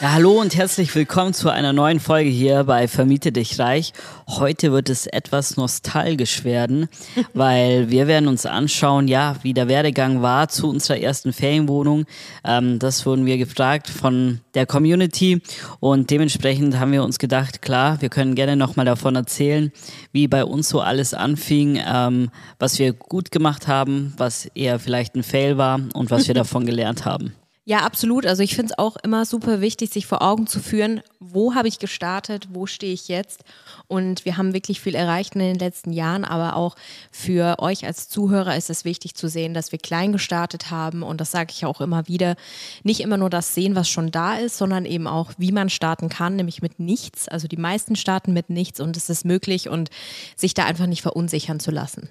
Ja, 0.00 0.12
hallo 0.12 0.40
und 0.40 0.54
herzlich 0.54 0.94
willkommen 0.94 1.34
zu 1.34 1.50
einer 1.50 1.72
neuen 1.72 1.98
Folge 1.98 2.30
hier 2.30 2.62
bei 2.62 2.86
Vermiete 2.86 3.32
dich 3.32 3.58
reich. 3.58 3.92
Heute 4.28 4.70
wird 4.70 4.90
es 4.90 5.08
etwas 5.08 5.56
nostalgisch 5.56 6.44
werden, 6.44 6.88
weil 7.34 7.90
wir 7.90 8.06
werden 8.06 8.28
uns 8.28 8.46
anschauen, 8.46 9.08
ja, 9.08 9.34
wie 9.42 9.54
der 9.54 9.66
Werdegang 9.66 10.22
war 10.22 10.48
zu 10.50 10.68
unserer 10.68 10.98
ersten 10.98 11.32
Ferienwohnung. 11.32 12.04
Ähm, 12.44 12.78
das 12.78 13.06
wurden 13.06 13.26
wir 13.26 13.38
gefragt 13.38 13.88
von 13.90 14.40
der 14.54 14.66
Community 14.66 15.42
und 15.80 16.10
dementsprechend 16.10 16.78
haben 16.78 16.92
wir 16.92 17.02
uns 17.02 17.18
gedacht, 17.18 17.60
klar, 17.60 18.00
wir 18.00 18.08
können 18.08 18.36
gerne 18.36 18.54
nochmal 18.54 18.86
davon 18.86 19.16
erzählen, 19.16 19.72
wie 20.12 20.28
bei 20.28 20.44
uns 20.44 20.68
so 20.68 20.80
alles 20.80 21.12
anfing, 21.12 21.82
ähm, 21.84 22.30
was 22.60 22.78
wir 22.78 22.92
gut 22.92 23.32
gemacht 23.32 23.66
haben, 23.66 24.14
was 24.16 24.46
eher 24.54 24.78
vielleicht 24.78 25.16
ein 25.16 25.24
Fail 25.24 25.58
war 25.58 25.80
und 25.94 26.12
was 26.12 26.28
wir 26.28 26.34
davon 26.36 26.66
gelernt 26.66 27.04
haben. 27.04 27.32
Ja, 27.68 27.80
absolut. 27.80 28.24
Also 28.24 28.42
ich 28.42 28.56
finde 28.56 28.72
es 28.72 28.78
auch 28.78 28.96
immer 28.96 29.26
super 29.26 29.60
wichtig, 29.60 29.90
sich 29.90 30.06
vor 30.06 30.22
Augen 30.22 30.46
zu 30.46 30.58
führen, 30.58 31.02
wo 31.20 31.54
habe 31.54 31.68
ich 31.68 31.78
gestartet, 31.78 32.48
wo 32.50 32.64
stehe 32.64 32.94
ich 32.94 33.08
jetzt. 33.08 33.44
Und 33.88 34.24
wir 34.24 34.38
haben 34.38 34.54
wirklich 34.54 34.80
viel 34.80 34.94
erreicht 34.94 35.34
in 35.34 35.40
den 35.40 35.58
letzten 35.58 35.92
Jahren, 35.92 36.24
aber 36.24 36.56
auch 36.56 36.76
für 37.12 37.58
euch 37.58 37.84
als 37.84 38.08
Zuhörer 38.08 38.56
ist 38.56 38.70
es 38.70 38.86
wichtig 38.86 39.16
zu 39.16 39.28
sehen, 39.28 39.52
dass 39.52 39.70
wir 39.70 39.78
klein 39.78 40.12
gestartet 40.12 40.70
haben. 40.70 41.02
Und 41.02 41.20
das 41.20 41.30
sage 41.30 41.52
ich 41.54 41.66
auch 41.66 41.82
immer 41.82 42.08
wieder. 42.08 42.36
Nicht 42.84 43.00
immer 43.00 43.18
nur 43.18 43.28
das 43.28 43.54
sehen, 43.54 43.74
was 43.74 43.90
schon 43.90 44.10
da 44.10 44.36
ist, 44.36 44.56
sondern 44.56 44.86
eben 44.86 45.06
auch, 45.06 45.32
wie 45.36 45.52
man 45.52 45.68
starten 45.68 46.08
kann, 46.08 46.36
nämlich 46.36 46.62
mit 46.62 46.80
nichts. 46.80 47.28
Also 47.28 47.48
die 47.48 47.58
meisten 47.58 47.96
starten 47.96 48.32
mit 48.32 48.48
nichts 48.48 48.80
und 48.80 48.96
es 48.96 49.10
ist 49.10 49.26
möglich 49.26 49.68
und 49.68 49.90
sich 50.36 50.54
da 50.54 50.64
einfach 50.64 50.86
nicht 50.86 51.02
verunsichern 51.02 51.60
zu 51.60 51.70
lassen. 51.70 52.08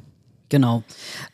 Genau. 0.50 0.84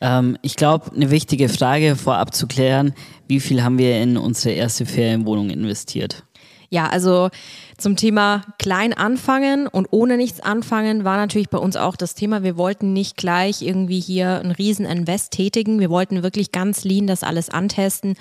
Ähm, 0.00 0.36
ich 0.42 0.56
glaube, 0.56 0.92
eine 0.94 1.10
wichtige 1.10 1.48
Frage 1.48 1.96
vorab 1.96 2.34
zu 2.34 2.46
klären, 2.46 2.94
wie 3.28 3.40
viel 3.40 3.62
haben 3.62 3.78
wir 3.78 4.00
in 4.00 4.16
unsere 4.16 4.54
erste 4.54 4.86
Ferienwohnung 4.86 5.50
investiert? 5.50 6.24
Ja, 6.70 6.88
also 6.88 7.30
zum 7.78 7.94
Thema 7.94 8.42
klein 8.58 8.92
anfangen 8.92 9.68
und 9.68 9.86
ohne 9.92 10.16
nichts 10.16 10.40
anfangen 10.40 11.04
war 11.04 11.16
natürlich 11.16 11.48
bei 11.48 11.58
uns 11.58 11.76
auch 11.76 11.94
das 11.94 12.16
Thema. 12.16 12.42
Wir 12.42 12.56
wollten 12.56 12.92
nicht 12.92 13.16
gleich 13.16 13.62
irgendwie 13.62 14.00
hier 14.00 14.40
einen 14.40 14.50
riesen 14.50 14.84
Invest 14.84 15.32
tätigen. 15.32 15.78
Wir 15.78 15.90
wollten 15.90 16.24
wirklich 16.24 16.50
ganz 16.50 16.82
lean 16.82 17.06
das 17.06 17.22
alles 17.22 17.48
antesten 17.48 18.16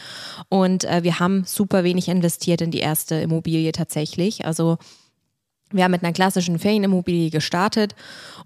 und 0.50 0.84
äh, 0.84 1.02
wir 1.02 1.20
haben 1.20 1.46
super 1.48 1.84
wenig 1.84 2.10
investiert 2.10 2.62
in 2.62 2.70
die 2.70 2.80
erste 2.80 3.16
Immobilie 3.16 3.72
tatsächlich. 3.72 4.46
Also 4.46 4.78
wir 5.74 5.84
haben 5.84 5.92
mit 5.92 6.04
einer 6.04 6.14
klassischen 6.14 6.60
Ferienimmobilie 6.60 7.30
gestartet 7.30 7.96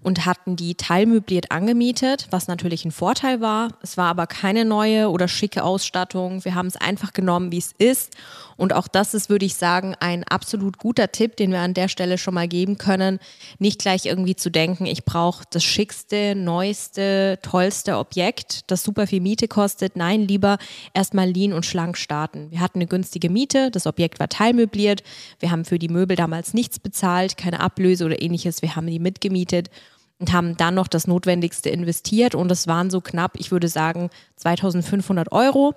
und 0.02 0.26
hatten 0.26 0.56
die 0.56 0.74
teilmöbliert 0.74 1.50
angemietet, 1.50 2.26
was 2.30 2.48
natürlich 2.48 2.84
ein 2.84 2.90
Vorteil 2.90 3.40
war. 3.40 3.68
Es 3.82 3.96
war 3.96 4.06
aber 4.06 4.26
keine 4.26 4.64
neue 4.64 5.10
oder 5.10 5.28
schicke 5.28 5.62
Ausstattung. 5.62 6.44
Wir 6.44 6.54
haben 6.54 6.66
es 6.66 6.76
einfach 6.76 7.12
genommen, 7.12 7.52
wie 7.52 7.58
es 7.58 7.72
ist. 7.78 8.16
Und 8.58 8.74
auch 8.74 8.88
das 8.88 9.14
ist, 9.14 9.30
würde 9.30 9.46
ich 9.46 9.54
sagen, 9.54 9.94
ein 10.00 10.24
absolut 10.24 10.78
guter 10.78 11.12
Tipp, 11.12 11.36
den 11.36 11.52
wir 11.52 11.60
an 11.60 11.74
der 11.74 11.88
Stelle 11.88 12.18
schon 12.18 12.34
mal 12.34 12.48
geben 12.48 12.76
können. 12.76 13.20
Nicht 13.58 13.80
gleich 13.80 14.04
irgendwie 14.04 14.34
zu 14.34 14.50
denken, 14.50 14.84
ich 14.84 15.04
brauche 15.04 15.44
das 15.48 15.62
schickste, 15.62 16.34
neueste, 16.34 17.38
tollste 17.40 17.96
Objekt, 17.96 18.70
das 18.70 18.82
super 18.82 19.06
viel 19.06 19.20
Miete 19.20 19.46
kostet. 19.46 19.96
Nein, 19.96 20.22
lieber 20.22 20.58
erstmal 20.92 21.30
lean 21.30 21.52
und 21.52 21.64
schlank 21.64 21.96
starten. 21.96 22.50
Wir 22.50 22.58
hatten 22.60 22.78
eine 22.78 22.88
günstige 22.88 23.30
Miete, 23.30 23.70
das 23.70 23.86
Objekt 23.86 24.18
war 24.18 24.28
teilmöbliert. 24.28 25.04
Wir 25.38 25.52
haben 25.52 25.64
für 25.64 25.78
die 25.78 25.88
Möbel 25.88 26.16
damals 26.16 26.52
nichts 26.52 26.80
bezahlt, 26.80 27.36
keine 27.36 27.60
Ablöse 27.60 28.04
oder 28.04 28.20
ähnliches. 28.20 28.60
Wir 28.60 28.74
haben 28.74 28.88
die 28.88 28.98
mitgemietet 28.98 29.70
und 30.18 30.32
haben 30.32 30.56
dann 30.56 30.74
noch 30.74 30.88
das 30.88 31.06
Notwendigste 31.06 31.70
investiert 31.70 32.34
und 32.34 32.50
es 32.50 32.66
waren 32.66 32.90
so 32.90 33.00
knapp, 33.00 33.36
ich 33.38 33.52
würde 33.52 33.68
sagen, 33.68 34.10
2500 34.36 35.30
Euro. 35.32 35.74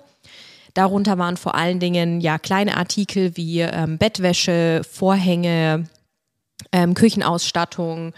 Darunter 0.74 1.18
waren 1.18 1.36
vor 1.36 1.54
allen 1.54 1.80
Dingen 1.80 2.20
ja 2.20 2.38
kleine 2.38 2.76
Artikel 2.76 3.36
wie 3.36 3.60
ähm, 3.60 3.98
Bettwäsche, 3.98 4.82
Vorhänge, 4.90 5.88
ähm, 6.72 6.94
Küchenausstattung, 6.94 8.12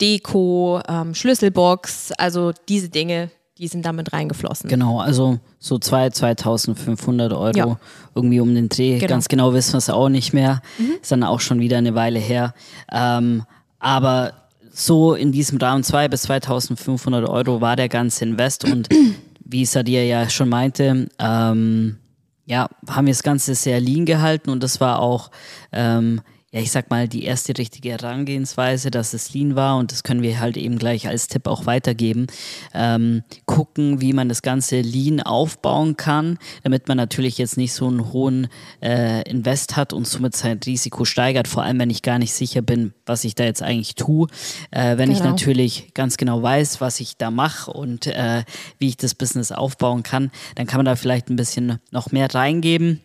Deko, 0.00 0.80
ähm, 0.88 1.14
Schlüsselbox, 1.14 2.12
also 2.12 2.52
diese 2.68 2.88
Dinge, 2.88 3.30
die 3.58 3.66
sind 3.66 3.84
damit 3.84 4.12
reingeflossen. 4.12 4.70
Genau, 4.70 5.00
also 5.00 5.40
so 5.58 5.78
2, 5.78 6.10
2500 6.10 7.32
Euro 7.32 7.56
ja. 7.56 7.78
irgendwie 8.14 8.40
um 8.40 8.54
den 8.54 8.68
Dreh. 8.68 8.98
Genau. 8.98 9.08
Ganz 9.08 9.28
genau 9.28 9.52
wissen 9.52 9.72
wir 9.72 9.78
es 9.78 9.90
auch 9.90 10.08
nicht 10.08 10.32
mehr. 10.32 10.62
Mhm. 10.78 10.92
Ist 11.02 11.10
dann 11.10 11.24
auch 11.24 11.40
schon 11.40 11.58
wieder 11.58 11.78
eine 11.78 11.94
Weile 11.96 12.20
her. 12.20 12.54
Ähm, 12.92 13.42
aber 13.80 14.32
so 14.70 15.14
in 15.14 15.32
diesem 15.32 15.58
Rahmen 15.58 15.82
2 15.82 16.08
bis 16.08 16.22
2500 16.22 17.28
Euro 17.28 17.60
war 17.60 17.74
der 17.74 17.88
ganze 17.88 18.24
Invest 18.24 18.64
und 18.64 18.88
wie 19.48 19.64
Sadia 19.64 20.02
ja 20.02 20.30
schon 20.30 20.48
meinte, 20.48 21.08
ähm, 21.18 21.96
ja, 22.44 22.68
haben 22.88 23.06
wir 23.06 23.12
das 23.12 23.22
Ganze 23.22 23.54
sehr 23.54 23.80
lean 23.80 24.04
gehalten 24.06 24.50
und 24.50 24.62
das 24.62 24.80
war 24.80 25.00
auch 25.00 25.30
ähm, 25.72 26.20
ja, 26.50 26.60
ich 26.60 26.72
sag 26.72 26.88
mal, 26.88 27.08
die 27.08 27.24
erste 27.24 27.56
richtige 27.58 27.90
Herangehensweise, 27.90 28.90
dass 28.90 29.12
es 29.12 29.34
Lean 29.34 29.54
war 29.54 29.76
und 29.76 29.92
das 29.92 30.02
können 30.02 30.22
wir 30.22 30.40
halt 30.40 30.56
eben 30.56 30.78
gleich 30.78 31.06
als 31.06 31.28
Tipp 31.28 31.46
auch 31.46 31.66
weitergeben. 31.66 32.26
Ähm, 32.72 33.22
gucken, 33.44 34.00
wie 34.00 34.14
man 34.14 34.30
das 34.30 34.40
Ganze 34.40 34.80
Lean 34.80 35.20
aufbauen 35.20 35.98
kann, 35.98 36.38
damit 36.62 36.88
man 36.88 36.96
natürlich 36.96 37.36
jetzt 37.36 37.58
nicht 37.58 37.74
so 37.74 37.86
einen 37.86 38.14
hohen 38.14 38.48
äh, 38.82 39.28
Invest 39.28 39.76
hat 39.76 39.92
und 39.92 40.08
somit 40.08 40.36
sein 40.36 40.58
Risiko 40.64 41.04
steigert, 41.04 41.48
vor 41.48 41.64
allem 41.64 41.78
wenn 41.80 41.90
ich 41.90 42.00
gar 42.00 42.18
nicht 42.18 42.32
sicher 42.32 42.62
bin, 42.62 42.94
was 43.04 43.24
ich 43.24 43.34
da 43.34 43.44
jetzt 43.44 43.62
eigentlich 43.62 43.94
tue. 43.94 44.28
Äh, 44.70 44.96
wenn 44.96 45.10
genau. 45.10 45.18
ich 45.18 45.24
natürlich 45.24 45.92
ganz 45.92 46.16
genau 46.16 46.42
weiß, 46.42 46.80
was 46.80 47.00
ich 47.00 47.18
da 47.18 47.30
mache 47.30 47.70
und 47.70 48.06
äh, 48.06 48.44
wie 48.78 48.88
ich 48.88 48.96
das 48.96 49.14
Business 49.14 49.52
aufbauen 49.52 50.02
kann, 50.02 50.30
dann 50.54 50.66
kann 50.66 50.78
man 50.78 50.86
da 50.86 50.96
vielleicht 50.96 51.28
ein 51.28 51.36
bisschen 51.36 51.78
noch 51.90 52.10
mehr 52.10 52.34
reingeben. 52.34 53.02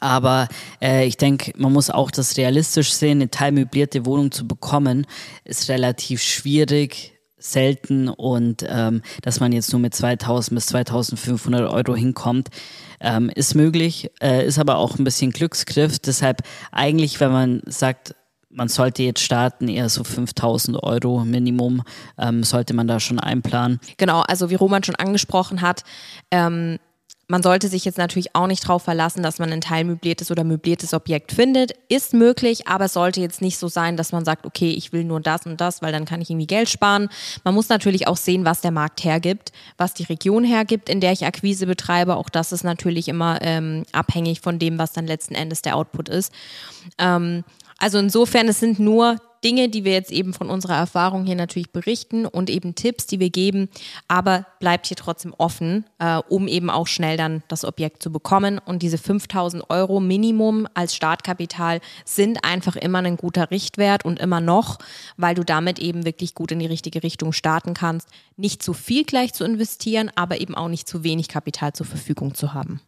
Aber 0.00 0.48
äh, 0.80 1.06
ich 1.06 1.16
denke, 1.16 1.52
man 1.56 1.72
muss 1.72 1.90
auch 1.90 2.10
das 2.10 2.36
realistisch 2.36 2.92
sehen. 2.92 3.18
Eine 3.18 3.30
teilmöblierte 3.30 4.06
Wohnung 4.06 4.30
zu 4.30 4.46
bekommen, 4.46 5.06
ist 5.44 5.68
relativ 5.68 6.22
schwierig, 6.22 7.12
selten 7.42 8.08
und 8.08 8.64
ähm, 8.68 9.02
dass 9.22 9.40
man 9.40 9.52
jetzt 9.52 9.72
nur 9.72 9.80
mit 9.80 9.94
2000 9.94 10.54
bis 10.54 10.66
2500 10.66 11.70
Euro 11.70 11.94
hinkommt, 11.96 12.48
ähm, 13.00 13.30
ist 13.34 13.54
möglich, 13.54 14.10
äh, 14.22 14.46
ist 14.46 14.58
aber 14.58 14.76
auch 14.76 14.98
ein 14.98 15.04
bisschen 15.04 15.32
Glücksgriff. 15.32 15.98
Deshalb 15.98 16.42
eigentlich, 16.70 17.20
wenn 17.20 17.32
man 17.32 17.62
sagt, 17.66 18.14
man 18.48 18.68
sollte 18.68 19.02
jetzt 19.02 19.20
starten, 19.20 19.68
eher 19.68 19.88
so 19.88 20.04
5000 20.04 20.82
Euro 20.82 21.24
Minimum, 21.24 21.82
ähm, 22.18 22.44
sollte 22.44 22.74
man 22.74 22.86
da 22.86 23.00
schon 23.00 23.18
einplanen. 23.18 23.80
Genau, 23.96 24.20
also 24.20 24.50
wie 24.50 24.54
Roman 24.54 24.84
schon 24.84 24.94
angesprochen 24.94 25.62
hat, 25.62 25.84
ähm, 26.30 26.78
man 27.32 27.42
sollte 27.42 27.68
sich 27.68 27.86
jetzt 27.86 27.96
natürlich 27.96 28.36
auch 28.36 28.46
nicht 28.46 28.64
darauf 28.64 28.82
verlassen, 28.82 29.22
dass 29.22 29.38
man 29.38 29.50
ein 29.50 29.62
teilmöbliertes 29.62 30.30
oder 30.30 30.44
möbliertes 30.44 30.92
Objekt 30.92 31.32
findet. 31.32 31.72
Ist 31.88 32.12
möglich, 32.12 32.68
aber 32.68 32.84
es 32.84 32.92
sollte 32.92 33.22
jetzt 33.22 33.40
nicht 33.40 33.56
so 33.56 33.68
sein, 33.68 33.96
dass 33.96 34.12
man 34.12 34.26
sagt, 34.26 34.44
okay, 34.44 34.70
ich 34.70 34.92
will 34.92 35.02
nur 35.02 35.18
das 35.18 35.46
und 35.46 35.58
das, 35.58 35.80
weil 35.80 35.92
dann 35.92 36.04
kann 36.04 36.20
ich 36.20 36.28
irgendwie 36.28 36.46
Geld 36.46 36.68
sparen. 36.68 37.08
Man 37.42 37.54
muss 37.54 37.70
natürlich 37.70 38.06
auch 38.06 38.18
sehen, 38.18 38.44
was 38.44 38.60
der 38.60 38.70
Markt 38.70 39.02
hergibt, 39.02 39.50
was 39.78 39.94
die 39.94 40.02
Region 40.02 40.44
hergibt, 40.44 40.90
in 40.90 41.00
der 41.00 41.12
ich 41.12 41.24
Akquise 41.24 41.64
betreibe. 41.66 42.16
Auch 42.16 42.28
das 42.28 42.52
ist 42.52 42.64
natürlich 42.64 43.08
immer 43.08 43.38
ähm, 43.40 43.84
abhängig 43.92 44.42
von 44.42 44.58
dem, 44.58 44.78
was 44.78 44.92
dann 44.92 45.06
letzten 45.06 45.34
Endes 45.34 45.62
der 45.62 45.76
Output 45.76 46.10
ist. 46.10 46.34
Ähm, 46.98 47.44
also 47.78 47.96
insofern, 47.96 48.46
es 48.46 48.60
sind 48.60 48.78
nur 48.78 49.16
Dinge, 49.44 49.68
die 49.68 49.84
wir 49.84 49.92
jetzt 49.92 50.12
eben 50.12 50.32
von 50.32 50.50
unserer 50.50 50.76
Erfahrung 50.76 51.24
hier 51.24 51.34
natürlich 51.34 51.70
berichten 51.70 52.26
und 52.26 52.50
eben 52.50 52.74
Tipps, 52.74 53.06
die 53.06 53.20
wir 53.20 53.30
geben, 53.30 53.68
aber 54.08 54.46
bleibt 54.60 54.86
hier 54.86 54.96
trotzdem 54.96 55.34
offen, 55.36 55.84
äh, 55.98 56.18
um 56.28 56.48
eben 56.48 56.70
auch 56.70 56.86
schnell 56.86 57.16
dann 57.16 57.42
das 57.48 57.64
Objekt 57.64 58.02
zu 58.02 58.12
bekommen. 58.12 58.60
Und 58.64 58.82
diese 58.82 58.98
5000 58.98 59.68
Euro 59.70 60.00
Minimum 60.00 60.68
als 60.74 60.94
Startkapital 60.94 61.80
sind 62.04 62.44
einfach 62.44 62.76
immer 62.76 62.98
ein 62.98 63.16
guter 63.16 63.50
Richtwert 63.50 64.04
und 64.04 64.20
immer 64.20 64.40
noch, 64.40 64.78
weil 65.16 65.34
du 65.34 65.44
damit 65.44 65.78
eben 65.78 66.04
wirklich 66.04 66.34
gut 66.34 66.52
in 66.52 66.58
die 66.58 66.66
richtige 66.66 67.02
Richtung 67.02 67.32
starten 67.32 67.74
kannst, 67.74 68.08
nicht 68.36 68.62
zu 68.62 68.72
viel 68.72 69.04
gleich 69.04 69.32
zu 69.32 69.44
investieren, 69.44 70.10
aber 70.14 70.40
eben 70.40 70.54
auch 70.54 70.68
nicht 70.68 70.88
zu 70.88 71.04
wenig 71.04 71.28
Kapital 71.28 71.72
zur 71.72 71.86
Verfügung 71.86 72.34
zu 72.34 72.54
haben. 72.54 72.80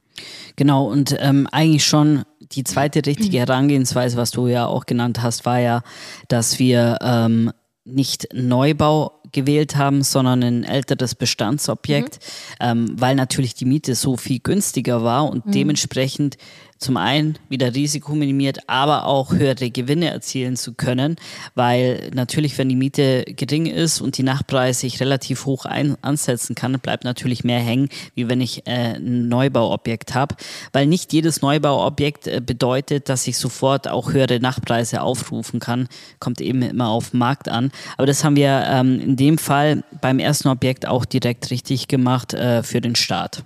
Genau, 0.56 0.86
und 0.86 1.16
ähm, 1.18 1.48
eigentlich 1.50 1.84
schon 1.84 2.24
die 2.40 2.64
zweite 2.64 3.04
richtige 3.04 3.38
Herangehensweise, 3.38 4.16
was 4.16 4.30
du 4.30 4.46
ja 4.46 4.66
auch 4.66 4.86
genannt 4.86 5.22
hast, 5.22 5.44
war 5.44 5.58
ja, 5.58 5.82
dass 6.28 6.58
wir 6.58 6.98
ähm, 7.02 7.50
nicht 7.84 8.28
Neubau 8.32 9.20
gewählt 9.32 9.76
haben, 9.76 10.02
sondern 10.02 10.42
ein 10.42 10.64
älteres 10.64 11.14
Bestandsobjekt, 11.14 12.20
mhm. 12.60 12.66
ähm, 12.66 13.00
weil 13.00 13.14
natürlich 13.16 13.54
die 13.54 13.66
Miete 13.66 13.94
so 13.94 14.16
viel 14.16 14.38
günstiger 14.38 15.02
war 15.02 15.28
und 15.28 15.46
mhm. 15.46 15.50
dementsprechend 15.52 16.38
zum 16.84 16.96
einen 16.98 17.38
wieder 17.48 17.74
Risiko 17.74 18.14
minimiert, 18.14 18.68
aber 18.68 19.06
auch 19.06 19.32
höhere 19.32 19.70
Gewinne 19.70 20.10
erzielen 20.10 20.56
zu 20.56 20.74
können, 20.74 21.16
weil 21.54 22.10
natürlich, 22.14 22.58
wenn 22.58 22.68
die 22.68 22.76
Miete 22.76 23.24
gering 23.24 23.66
ist 23.66 24.00
und 24.00 24.18
die 24.18 24.22
Nachpreise 24.22 24.86
ich 24.86 25.00
relativ 25.00 25.46
hoch 25.46 25.64
ein 25.64 25.96
ansetzen 26.02 26.54
kann, 26.54 26.78
bleibt 26.78 27.04
natürlich 27.04 27.42
mehr 27.42 27.58
hängen, 27.58 27.88
wie 28.14 28.28
wenn 28.28 28.40
ich 28.40 28.66
äh, 28.66 28.96
ein 28.96 29.28
Neubauobjekt 29.28 30.14
habe, 30.14 30.36
weil 30.72 30.86
nicht 30.86 31.12
jedes 31.12 31.40
Neubauobjekt 31.40 32.26
äh, 32.26 32.42
bedeutet, 32.44 33.08
dass 33.08 33.26
ich 33.26 33.38
sofort 33.38 33.88
auch 33.88 34.12
höhere 34.12 34.38
Nachpreise 34.38 35.00
aufrufen 35.00 35.60
kann, 35.60 35.88
kommt 36.20 36.42
eben 36.42 36.60
immer 36.60 36.88
auf 36.88 37.10
den 37.10 37.18
Markt 37.18 37.48
an. 37.48 37.72
Aber 37.96 38.06
das 38.06 38.22
haben 38.24 38.36
wir 38.36 38.64
ähm, 38.68 39.00
in 39.00 39.16
dem 39.16 39.38
Fall 39.38 39.84
beim 40.02 40.18
ersten 40.18 40.48
Objekt 40.48 40.86
auch 40.86 41.06
direkt 41.06 41.50
richtig 41.50 41.88
gemacht 41.88 42.34
äh, 42.34 42.62
für 42.62 42.82
den 42.82 42.94
Start. 42.94 43.44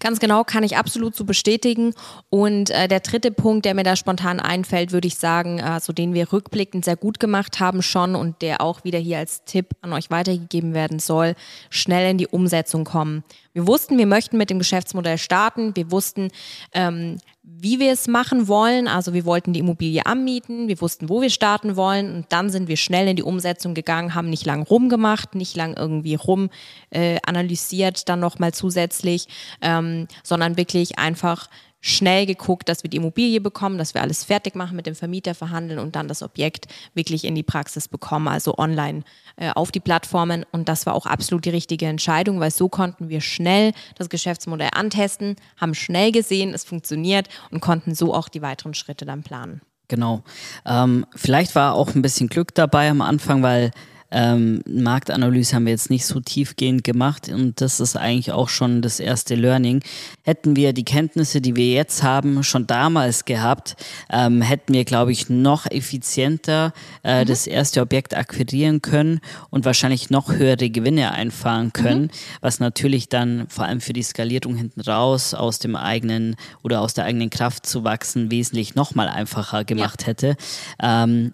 Ganz 0.00 0.20
genau, 0.20 0.44
kann 0.44 0.62
ich 0.62 0.76
absolut 0.76 1.16
so 1.16 1.24
bestätigen. 1.24 1.94
Und 2.30 2.70
äh, 2.70 2.88
der 2.88 3.00
dritte 3.00 3.30
Punkt, 3.30 3.64
der 3.64 3.74
mir 3.74 3.82
da 3.82 3.96
spontan 3.96 4.40
einfällt, 4.40 4.92
würde 4.92 5.08
ich 5.08 5.16
sagen, 5.16 5.60
also 5.60 5.92
den 5.92 6.14
wir 6.14 6.32
rückblickend 6.32 6.84
sehr 6.84 6.96
gut 6.96 7.20
gemacht 7.20 7.60
haben 7.60 7.82
schon 7.82 8.14
und 8.14 8.42
der 8.42 8.60
auch 8.60 8.84
wieder 8.84 8.98
hier 8.98 9.18
als 9.18 9.44
Tipp 9.44 9.70
an 9.80 9.92
euch 9.92 10.10
weitergegeben 10.10 10.74
werden 10.74 10.98
soll, 10.98 11.34
schnell 11.70 12.10
in 12.10 12.18
die 12.18 12.26
Umsetzung 12.26 12.84
kommen. 12.84 13.24
Wir 13.52 13.66
wussten, 13.66 13.96
wir 13.96 14.06
möchten 14.06 14.36
mit 14.36 14.50
dem 14.50 14.58
Geschäftsmodell 14.58 15.16
starten. 15.16 15.74
Wir 15.74 15.90
wussten, 15.90 16.30
ähm, 16.74 17.18
wie 17.48 17.78
wir 17.78 17.92
es 17.92 18.08
machen 18.08 18.48
wollen. 18.48 18.88
Also 18.88 19.14
wir 19.14 19.24
wollten 19.24 19.52
die 19.52 19.60
Immobilie 19.60 20.04
anmieten, 20.04 20.66
wir 20.66 20.80
wussten, 20.80 21.08
wo 21.08 21.22
wir 21.22 21.30
starten 21.30 21.76
wollen 21.76 22.14
und 22.14 22.26
dann 22.30 22.50
sind 22.50 22.66
wir 22.66 22.76
schnell 22.76 23.06
in 23.06 23.16
die 23.16 23.22
Umsetzung 23.22 23.72
gegangen, 23.72 24.14
haben 24.14 24.28
nicht 24.28 24.44
lang 24.44 24.62
rumgemacht, 24.62 25.36
nicht 25.36 25.56
lang 25.56 25.74
irgendwie 25.76 26.16
rum 26.16 26.50
äh, 26.90 27.18
analysiert, 27.24 28.08
dann 28.08 28.18
nochmal 28.18 28.52
zusätzlich, 28.52 29.28
ähm, 29.62 30.08
sondern 30.24 30.56
wirklich 30.56 30.98
einfach 30.98 31.48
schnell 31.86 32.26
geguckt, 32.26 32.68
dass 32.68 32.82
wir 32.82 32.90
die 32.90 32.96
Immobilie 32.96 33.40
bekommen, 33.40 33.78
dass 33.78 33.94
wir 33.94 34.02
alles 34.02 34.24
fertig 34.24 34.56
machen, 34.56 34.74
mit 34.74 34.86
dem 34.86 34.96
Vermieter 34.96 35.36
verhandeln 35.36 35.78
und 35.78 35.94
dann 35.94 36.08
das 36.08 36.20
Objekt 36.20 36.66
wirklich 36.94 37.24
in 37.24 37.36
die 37.36 37.44
Praxis 37.44 37.86
bekommen, 37.86 38.26
also 38.26 38.58
online 38.58 39.04
äh, 39.36 39.50
auf 39.52 39.70
die 39.70 39.78
Plattformen. 39.78 40.44
Und 40.50 40.68
das 40.68 40.84
war 40.84 40.94
auch 40.94 41.06
absolut 41.06 41.44
die 41.44 41.50
richtige 41.50 41.86
Entscheidung, 41.86 42.40
weil 42.40 42.50
so 42.50 42.68
konnten 42.68 43.08
wir 43.08 43.20
schnell 43.20 43.72
das 43.94 44.08
Geschäftsmodell 44.08 44.70
antesten, 44.72 45.36
haben 45.58 45.74
schnell 45.74 46.10
gesehen, 46.10 46.52
es 46.54 46.64
funktioniert 46.64 47.28
und 47.52 47.60
konnten 47.60 47.94
so 47.94 48.12
auch 48.12 48.28
die 48.28 48.42
weiteren 48.42 48.74
Schritte 48.74 49.06
dann 49.06 49.22
planen. 49.22 49.60
Genau. 49.86 50.24
Ähm, 50.64 51.06
vielleicht 51.14 51.54
war 51.54 51.74
auch 51.74 51.94
ein 51.94 52.02
bisschen 52.02 52.28
Glück 52.28 52.52
dabei 52.52 52.90
am 52.90 53.00
Anfang, 53.00 53.44
weil 53.44 53.70
ähm, 54.10 54.62
Marktanalyse 54.66 55.56
haben 55.56 55.66
wir 55.66 55.72
jetzt 55.72 55.90
nicht 55.90 56.06
so 56.06 56.20
tiefgehend 56.20 56.84
gemacht 56.84 57.28
und 57.28 57.60
das 57.60 57.80
ist 57.80 57.96
eigentlich 57.96 58.32
auch 58.32 58.48
schon 58.48 58.82
das 58.82 59.00
erste 59.00 59.34
Learning. 59.34 59.82
Hätten 60.22 60.56
wir 60.56 60.72
die 60.72 60.84
Kenntnisse, 60.84 61.40
die 61.40 61.56
wir 61.56 61.70
jetzt 61.72 62.02
haben, 62.02 62.42
schon 62.42 62.66
damals 62.66 63.24
gehabt, 63.24 63.76
ähm, 64.10 64.42
hätten 64.42 64.74
wir, 64.74 64.84
glaube 64.84 65.12
ich, 65.12 65.28
noch 65.28 65.66
effizienter 65.66 66.72
äh, 67.02 67.24
mhm. 67.24 67.28
das 67.28 67.46
erste 67.46 67.80
Objekt 67.80 68.16
akquirieren 68.16 68.82
können 68.82 69.20
und 69.50 69.64
wahrscheinlich 69.64 70.10
noch 70.10 70.32
höhere 70.32 70.70
Gewinne 70.70 71.12
einfahren 71.12 71.72
können, 71.72 72.02
mhm. 72.02 72.10
was 72.40 72.60
natürlich 72.60 73.08
dann 73.08 73.46
vor 73.48 73.64
allem 73.64 73.80
für 73.80 73.92
die 73.92 74.02
Skalierung 74.02 74.56
hinten 74.56 74.80
raus 74.80 75.34
aus 75.34 75.58
dem 75.58 75.76
eigenen 75.76 76.36
oder 76.62 76.80
aus 76.80 76.94
der 76.94 77.04
eigenen 77.04 77.30
Kraft 77.30 77.66
zu 77.66 77.84
wachsen 77.84 78.30
wesentlich 78.30 78.74
nochmal 78.74 79.08
einfacher 79.08 79.64
gemacht 79.64 80.02
ja. 80.02 80.08
hätte. 80.08 80.36
Ähm, 80.80 81.32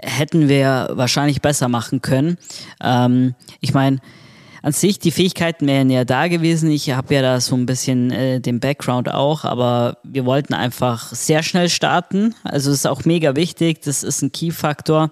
hätten 0.00 0.48
wir 0.48 0.90
wahrscheinlich 0.92 1.42
besser 1.42 1.68
machen 1.68 2.02
können. 2.02 2.38
Ähm, 2.82 3.34
ich 3.60 3.74
meine, 3.74 3.98
an 4.62 4.72
sich, 4.72 5.00
die 5.00 5.10
Fähigkeiten 5.10 5.66
wären 5.66 5.90
ja 5.90 6.04
da 6.04 6.28
gewesen. 6.28 6.70
Ich 6.70 6.90
habe 6.90 7.14
ja 7.14 7.22
da 7.22 7.40
so 7.40 7.56
ein 7.56 7.66
bisschen 7.66 8.12
äh, 8.12 8.40
den 8.40 8.60
Background 8.60 9.12
auch, 9.12 9.44
aber 9.44 9.98
wir 10.04 10.24
wollten 10.24 10.54
einfach 10.54 11.12
sehr 11.12 11.42
schnell 11.42 11.68
starten. 11.68 12.34
Also 12.44 12.70
ist 12.70 12.86
auch 12.86 13.04
mega 13.04 13.34
wichtig. 13.34 13.82
Das 13.82 14.04
ist 14.04 14.22
ein 14.22 14.30
Key-Faktor. 14.30 15.10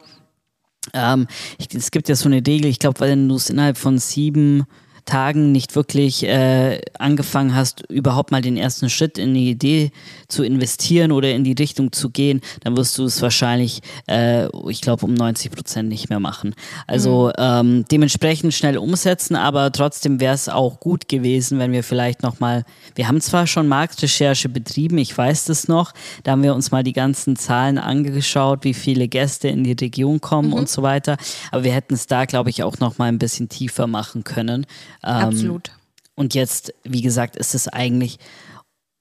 Ähm, 0.94 1.26
es 1.74 1.90
gibt 1.90 2.08
ja 2.08 2.14
so 2.14 2.28
eine 2.28 2.46
Regel, 2.46 2.66
ich 2.66 2.78
glaube, 2.78 3.00
wenn 3.00 3.28
du 3.28 3.34
es 3.34 3.50
innerhalb 3.50 3.76
von 3.76 3.98
sieben 3.98 4.66
Tagen 5.04 5.52
nicht 5.52 5.76
wirklich 5.76 6.24
äh, 6.24 6.80
angefangen 6.98 7.54
hast, 7.54 7.82
überhaupt 7.90 8.30
mal 8.30 8.42
den 8.42 8.56
ersten 8.56 8.90
Schritt 8.90 9.18
in 9.18 9.34
die 9.34 9.50
Idee 9.50 9.90
zu 10.28 10.42
investieren 10.44 11.12
oder 11.12 11.30
in 11.32 11.44
die 11.44 11.52
Richtung 11.52 11.92
zu 11.92 12.10
gehen, 12.10 12.40
dann 12.62 12.76
wirst 12.76 12.96
du 12.98 13.04
es 13.04 13.20
wahrscheinlich, 13.22 13.80
äh, 14.08 14.46
ich 14.68 14.80
glaube, 14.80 15.04
um 15.06 15.14
90 15.14 15.50
Prozent 15.50 15.88
nicht 15.88 16.08
mehr 16.08 16.20
machen. 16.20 16.54
Also 16.86 17.28
mhm. 17.28 17.32
ähm, 17.38 17.84
dementsprechend 17.90 18.54
schnell 18.54 18.78
umsetzen, 18.78 19.36
aber 19.36 19.72
trotzdem 19.72 20.20
wäre 20.20 20.34
es 20.34 20.48
auch 20.48 20.80
gut 20.80 21.08
gewesen, 21.08 21.58
wenn 21.58 21.72
wir 21.72 21.82
vielleicht 21.82 22.22
nochmal, 22.22 22.64
wir 22.94 23.08
haben 23.08 23.20
zwar 23.20 23.46
schon 23.46 23.68
Marktrecherche 23.68 24.48
betrieben, 24.48 24.98
ich 24.98 25.16
weiß 25.16 25.46
das 25.46 25.68
noch, 25.68 25.92
da 26.22 26.32
haben 26.32 26.42
wir 26.42 26.54
uns 26.54 26.70
mal 26.70 26.82
die 26.82 26.92
ganzen 26.92 27.36
Zahlen 27.36 27.78
angeschaut, 27.78 28.64
wie 28.64 28.74
viele 28.74 29.08
Gäste 29.08 29.48
in 29.48 29.64
die 29.64 29.72
Region 29.72 30.20
kommen 30.20 30.48
mhm. 30.48 30.54
und 30.54 30.68
so 30.68 30.82
weiter, 30.82 31.16
aber 31.50 31.64
wir 31.64 31.72
hätten 31.72 31.94
es 31.94 32.06
da, 32.06 32.24
glaube 32.24 32.50
ich, 32.50 32.62
auch 32.62 32.78
nochmal 32.78 33.08
ein 33.08 33.18
bisschen 33.18 33.48
tiefer 33.48 33.86
machen 33.86 34.24
können. 34.24 34.66
Ähm, 35.04 35.12
Absolut. 35.12 35.70
Und 36.14 36.34
jetzt, 36.34 36.74
wie 36.84 37.02
gesagt, 37.02 37.36
ist 37.36 37.54
es 37.54 37.68
eigentlich 37.68 38.18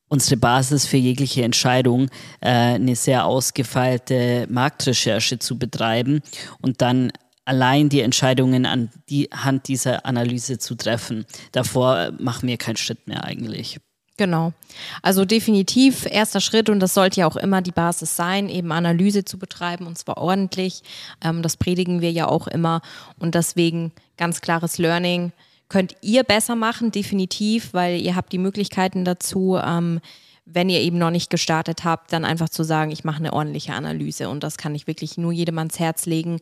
unsere 0.10 0.38
Basis 0.38 0.86
für 0.86 0.98
jegliche 0.98 1.44
Entscheidung, 1.44 2.10
äh, 2.42 2.50
eine 2.50 2.96
sehr 2.96 3.26
ausgefeilte 3.26 4.48
Marktrecherche 4.50 5.40
zu 5.40 5.58
betreiben 5.58 6.22
und 6.62 6.82
dann 6.82 7.12
allein 7.46 7.90
die 7.90 8.02
Entscheidungen 8.02 8.66
an 8.66 8.90
die 9.10 9.30
Hand 9.34 9.68
dieser 9.68 10.06
Analyse 10.06 10.60
zu 10.60 10.76
treffen. 10.76 11.26
Davor 11.52 12.12
machen 12.20 12.48
wir 12.48 12.58
keinen 12.58 12.78
Schritt 12.78 13.08
mehr 13.08 13.24
eigentlich. 13.24 13.80
Genau. 14.18 14.52
Also 15.02 15.24
definitiv 15.24 16.06
erster 16.06 16.42
Schritt 16.42 16.70
und 16.70 16.82
das 16.82 16.94
sollte 16.94 17.22
ja 17.22 17.28
auch 17.28 17.38
immer 17.38 17.62
die 17.62 17.72
Basis 17.72 18.18
sein, 18.18 18.50
eben 18.50 18.72
Analyse 18.72 19.24
zu 19.24 19.40
betreiben 19.40 19.88
und 19.88 19.98
zwar 19.98 20.18
ordentlich. 20.18 20.82
Ähm, 21.24 21.42
das 21.42 21.56
predigen 21.56 22.02
wir 22.02 22.12
ja 22.12 22.28
auch 22.28 22.48
immer 22.48 22.82
und 23.18 23.34
deswegen 23.34 23.94
ganz 24.18 24.42
klares 24.42 24.78
Learning 24.78 25.32
könnt 25.70 25.96
ihr 26.02 26.24
besser 26.24 26.56
machen, 26.56 26.92
definitiv, 26.92 27.74
weil 27.74 28.02
ihr 28.02 28.16
habt 28.16 28.34
die 28.34 28.38
Möglichkeiten 28.38 29.06
dazu. 29.06 29.58
Ähm, 29.64 30.02
wenn 30.46 30.70
ihr 30.70 30.82
eben 30.82 30.98
noch 30.98 31.12
nicht 31.12 31.30
gestartet 31.30 31.84
habt, 31.84 32.12
dann 32.12 32.26
einfach 32.26 32.50
zu 32.50 32.64
sagen, 32.64 32.92
ich 32.92 33.04
mache 33.04 33.20
eine 33.20 33.34
ordentliche 33.34 33.74
Analyse. 33.74 34.30
Und 34.30 34.44
das 34.44 34.58
kann 34.58 34.74
ich 34.74 34.88
wirklich 34.88 35.18
nur 35.18 35.32
jedem 35.32 35.60
ans 35.60 35.80
Herz 35.80 36.08
legen. 36.08 36.40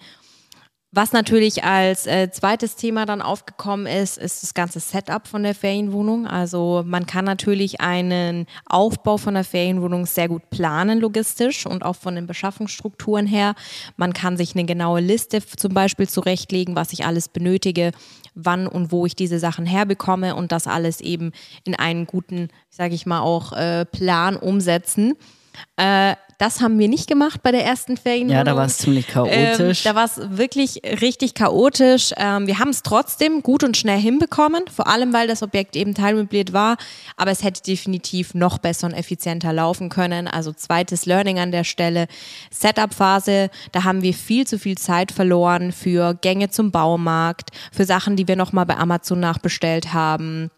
Was 0.91 1.11
natürlich 1.11 1.65
als 1.65 2.07
äh, 2.07 2.31
zweites 2.31 2.77
Thema 2.77 3.05
dann 3.05 3.21
aufgekommen 3.21 3.87
ist, 3.87 4.17
ist 4.17 4.41
das 4.41 4.53
ganze 4.53 4.79
Setup 4.79 5.27
von 5.27 5.43
der 5.43 5.53
Ferienwohnung. 5.53 6.25
Also 6.25 6.81
man 6.85 7.05
kann 7.05 7.25
natürlich 7.25 7.81
einen 7.81 8.45
Aufbau 8.65 9.17
von 9.17 9.33
der 9.33 9.43
Ferienwohnung 9.43 10.05
sehr 10.05 10.29
gut 10.29 10.49
planen 10.49 11.01
logistisch 11.01 11.65
und 11.65 11.83
auch 11.83 11.97
von 11.97 12.15
den 12.15 12.25
Beschaffungsstrukturen 12.25 13.27
her. 13.27 13.53
Man 13.97 14.13
kann 14.13 14.37
sich 14.37 14.55
eine 14.55 14.63
genaue 14.63 15.01
Liste 15.01 15.45
zum 15.45 15.73
Beispiel 15.73 16.07
zurechtlegen, 16.07 16.77
was 16.77 16.93
ich 16.93 17.05
alles 17.05 17.27
benötige, 17.27 17.91
wann 18.33 18.65
und 18.65 18.89
wo 18.93 19.05
ich 19.05 19.15
diese 19.15 19.39
Sachen 19.39 19.65
herbekomme 19.65 20.35
und 20.35 20.53
das 20.53 20.67
alles 20.67 21.01
eben 21.01 21.33
in 21.65 21.75
einen 21.75 22.07
guten, 22.07 22.47
sage 22.69 22.95
ich 22.95 23.05
mal, 23.05 23.19
auch 23.19 23.51
äh, 23.51 23.83
Plan 23.83 24.37
umsetzen. 24.37 25.15
Äh, 25.75 26.15
das 26.37 26.61
haben 26.61 26.77
wir 26.77 26.87
nicht 26.87 27.07
gemacht 27.07 27.41
bei 27.41 27.51
der 27.51 27.65
ersten 27.65 27.97
Ferienwohnung. 27.97 28.37
Ja, 28.37 28.43
da 28.43 28.55
war 28.55 28.65
es 28.65 28.77
ziemlich 28.77 29.07
chaotisch. 29.07 29.79
Ähm, 29.79 29.91
da 29.91 29.95
war 29.95 30.05
es 30.05 30.19
wirklich 30.37 30.81
richtig 31.01 31.33
chaotisch. 31.33 32.11
Ähm, 32.15 32.45
wir 32.45 32.59
haben 32.59 32.69
es 32.69 32.83
trotzdem 32.83 33.41
gut 33.41 33.63
und 33.63 33.75
schnell 33.75 33.99
hinbekommen, 33.99 34.63
vor 34.67 34.87
allem 34.87 35.13
weil 35.13 35.27
das 35.27 35.41
Objekt 35.41 35.75
eben 35.75 35.95
teilmöbliert 35.95 36.53
war. 36.53 36.77
Aber 37.15 37.31
es 37.31 37.43
hätte 37.43 37.63
definitiv 37.63 38.35
noch 38.35 38.59
besser 38.59 38.85
und 38.85 38.93
effizienter 38.93 39.51
laufen 39.51 39.89
können. 39.89 40.27
Also 40.27 40.53
zweites 40.53 41.07
Learning 41.07 41.39
an 41.39 41.51
der 41.51 41.63
Stelle. 41.63 42.07
Setup-Phase, 42.51 43.49
da 43.71 43.83
haben 43.83 44.03
wir 44.03 44.13
viel 44.13 44.45
zu 44.45 44.59
viel 44.59 44.77
Zeit 44.77 45.11
verloren 45.11 45.71
für 45.71 46.13
Gänge 46.13 46.49
zum 46.49 46.71
Baumarkt, 46.71 47.49
für 47.71 47.85
Sachen, 47.85 48.15
die 48.15 48.27
wir 48.27 48.35
nochmal 48.35 48.67
bei 48.67 48.77
Amazon 48.77 49.19
nachbestellt 49.19 49.93
haben 49.93 50.51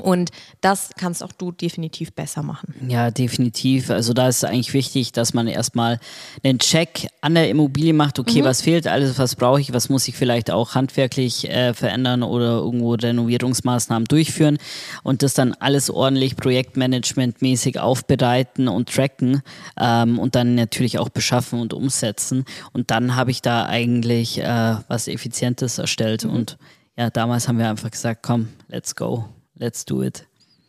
und 0.00 0.30
das 0.60 0.90
kannst 0.96 1.22
auch 1.22 1.32
du 1.32 1.52
definitiv 1.52 2.12
besser 2.12 2.42
machen. 2.42 2.74
Ja, 2.88 3.10
definitiv. 3.10 3.90
Also 3.90 4.12
da 4.12 4.28
ist 4.28 4.44
eigentlich 4.44 4.74
wichtig, 4.74 5.12
dass 5.12 5.34
man 5.34 5.46
erstmal 5.46 5.98
einen 6.42 6.58
Check 6.58 7.08
an 7.20 7.34
der 7.34 7.48
Immobilie 7.48 7.92
macht. 7.92 8.18
Okay, 8.18 8.42
mhm. 8.42 8.46
was 8.46 8.62
fehlt 8.62 8.86
alles, 8.86 9.18
was 9.18 9.36
brauche 9.36 9.60
ich, 9.60 9.72
was 9.72 9.88
muss 9.88 10.06
ich 10.08 10.16
vielleicht 10.16 10.50
auch 10.50 10.74
handwerklich 10.74 11.48
äh, 11.48 11.72
verändern 11.72 12.22
oder 12.22 12.58
irgendwo 12.58 12.92
Renovierungsmaßnahmen 12.94 14.06
durchführen 14.06 14.58
und 15.02 15.22
das 15.22 15.34
dann 15.34 15.54
alles 15.54 15.90
ordentlich 15.90 16.36
projektmanagementmäßig 16.36 17.78
aufbereiten 17.80 18.68
und 18.68 18.92
tracken 18.92 19.42
ähm, 19.78 20.18
und 20.18 20.34
dann 20.34 20.54
natürlich 20.54 20.98
auch 20.98 21.08
beschaffen 21.08 21.60
und 21.60 21.72
umsetzen. 21.72 22.44
Und 22.72 22.90
dann 22.90 23.16
habe 23.16 23.30
ich 23.30 23.42
da 23.42 23.66
eigentlich 23.66 24.38
äh, 24.38 24.76
was 24.88 25.08
Effizientes 25.08 25.78
erstellt. 25.78 26.24
Mhm. 26.24 26.30
Und 26.30 26.58
ja, 26.96 27.10
damals 27.10 27.48
haben 27.48 27.58
wir 27.58 27.68
einfach 27.68 27.90
gesagt, 27.90 28.22
komm, 28.22 28.48
let's 28.68 28.94
go 28.94 29.26
let's 29.56 29.84
do 29.84 30.02
it. 30.02 30.26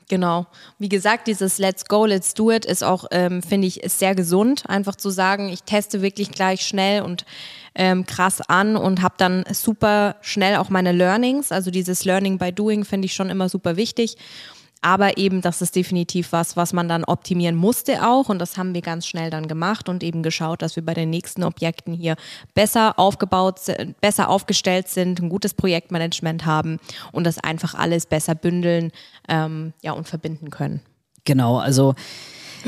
Genau. 0.10 0.48
Wie 0.80 0.88
gesagt, 0.88 1.28
dieses 1.28 1.58
Let's 1.58 1.86
go, 1.86 2.06
let's 2.06 2.34
do 2.34 2.50
it 2.52 2.66
ist 2.66 2.82
auch, 2.82 3.06
ähm, 3.12 3.44
finde 3.44 3.68
ich, 3.68 3.84
ist 3.84 4.00
sehr 4.00 4.16
gesund, 4.16 4.64
einfach 4.70 4.96
zu 4.96 5.10
sagen, 5.10 5.50
ich 5.50 5.64
teste 5.64 6.02
wirklich 6.02 6.32
gleich 6.32 6.66
schnell 6.66 7.02
und 7.02 7.26
ähm, 7.76 8.06
krass 8.06 8.40
an 8.42 8.78
und 8.78 9.02
habe 9.02 9.16
dann 9.18 9.44
super 9.52 10.16
schnell 10.22 10.56
auch 10.56 10.70
meine 10.70 10.94
Learnings. 10.94 11.52
Also 11.52 11.72
dieses 11.72 12.06
Learning 12.06 12.38
by 12.38 12.54
Doing 12.54 12.86
finde 12.86 13.08
ich 13.08 13.14
schon 13.14 13.30
immer 13.30 13.50
super 13.50 13.76
wichtig. 13.76 14.16
Aber 14.82 15.18
eben, 15.18 15.42
das 15.42 15.62
ist 15.62 15.76
definitiv 15.76 16.32
was, 16.32 16.56
was 16.56 16.74
man 16.74 16.88
dann 16.88 17.04
optimieren 17.04 17.56
musste 17.56 18.08
auch. 18.08 18.30
Und 18.30 18.40
das 18.40 18.58
haben 18.58 18.74
wir 18.74 18.82
ganz 18.82 19.08
schnell 19.08 19.30
dann 19.30 19.48
gemacht 19.48 19.90
und 19.90 20.04
eben 20.04 20.24
geschaut, 20.24 20.62
dass 20.62 20.76
wir 20.76 20.86
bei 20.86 20.94
den 20.94 21.10
nächsten 21.10 21.44
Objekten 21.44 21.94
hier 21.94 22.16
besser 22.54 22.98
aufgebaut, 23.00 23.60
besser 24.02 24.30
aufgestellt 24.30 24.88
sind, 24.88 25.20
ein 25.20 25.30
gutes 25.30 25.54
Projektmanagement 25.54 26.46
haben 26.46 26.80
und 27.12 27.26
das 27.26 27.40
einfach 27.40 27.74
alles 27.74 28.06
besser 28.06 28.36
bündeln 28.36 28.92
ähm, 29.28 29.74
ja, 29.82 29.94
und 29.94 30.08
verbinden 30.08 30.50
können. 30.50 30.82
Genau, 31.26 31.58
also 31.58 31.94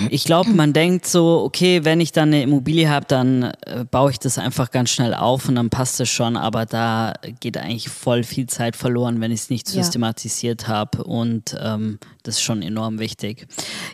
ich 0.09 0.23
glaube, 0.23 0.51
man 0.51 0.73
denkt 0.73 1.05
so, 1.07 1.41
okay, 1.43 1.83
wenn 1.83 1.99
ich 2.01 2.11
dann 2.11 2.29
eine 2.29 2.43
Immobilie 2.43 2.89
habe, 2.89 3.05
dann 3.07 3.43
äh, 3.65 3.85
baue 3.89 4.11
ich 4.11 4.19
das 4.19 4.37
einfach 4.37 4.71
ganz 4.71 4.89
schnell 4.89 5.13
auf 5.13 5.47
und 5.47 5.55
dann 5.55 5.69
passt 5.69 5.99
es 5.99 6.09
schon, 6.09 6.37
aber 6.37 6.65
da 6.65 7.13
geht 7.39 7.57
eigentlich 7.57 7.89
voll 7.89 8.23
viel 8.23 8.47
Zeit 8.47 8.75
verloren, 8.75 9.21
wenn 9.21 9.31
ich 9.31 9.41
es 9.41 9.49
nicht 9.49 9.67
ja. 9.69 9.83
systematisiert 9.83 10.67
habe 10.67 11.03
und 11.03 11.55
ähm, 11.59 11.99
das 12.23 12.35
ist 12.35 12.41
schon 12.41 12.61
enorm 12.61 12.99
wichtig. 12.99 13.47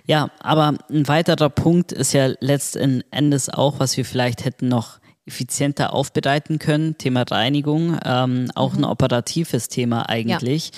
Ja, 0.05 0.29
aber 0.39 0.75
ein 0.89 1.07
weiterer 1.07 1.49
Punkt 1.49 1.91
ist 1.91 2.13
ja 2.13 2.31
letzten 2.39 3.03
Endes 3.11 3.49
auch, 3.49 3.79
was 3.79 3.97
wir 3.97 4.05
vielleicht 4.05 4.45
hätten 4.45 4.67
noch 4.67 4.99
effizienter 5.25 5.93
aufbereiten 5.93 6.59
können, 6.59 6.97
Thema 6.97 7.23
Reinigung, 7.23 7.97
ähm, 8.05 8.51
auch 8.53 8.73
mhm. 8.73 8.79
ein 8.79 8.83
operatives 8.85 9.69
Thema 9.69 10.07
eigentlich. 10.07 10.71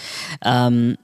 Ja. 0.43 0.67
Ähm, 0.67 0.97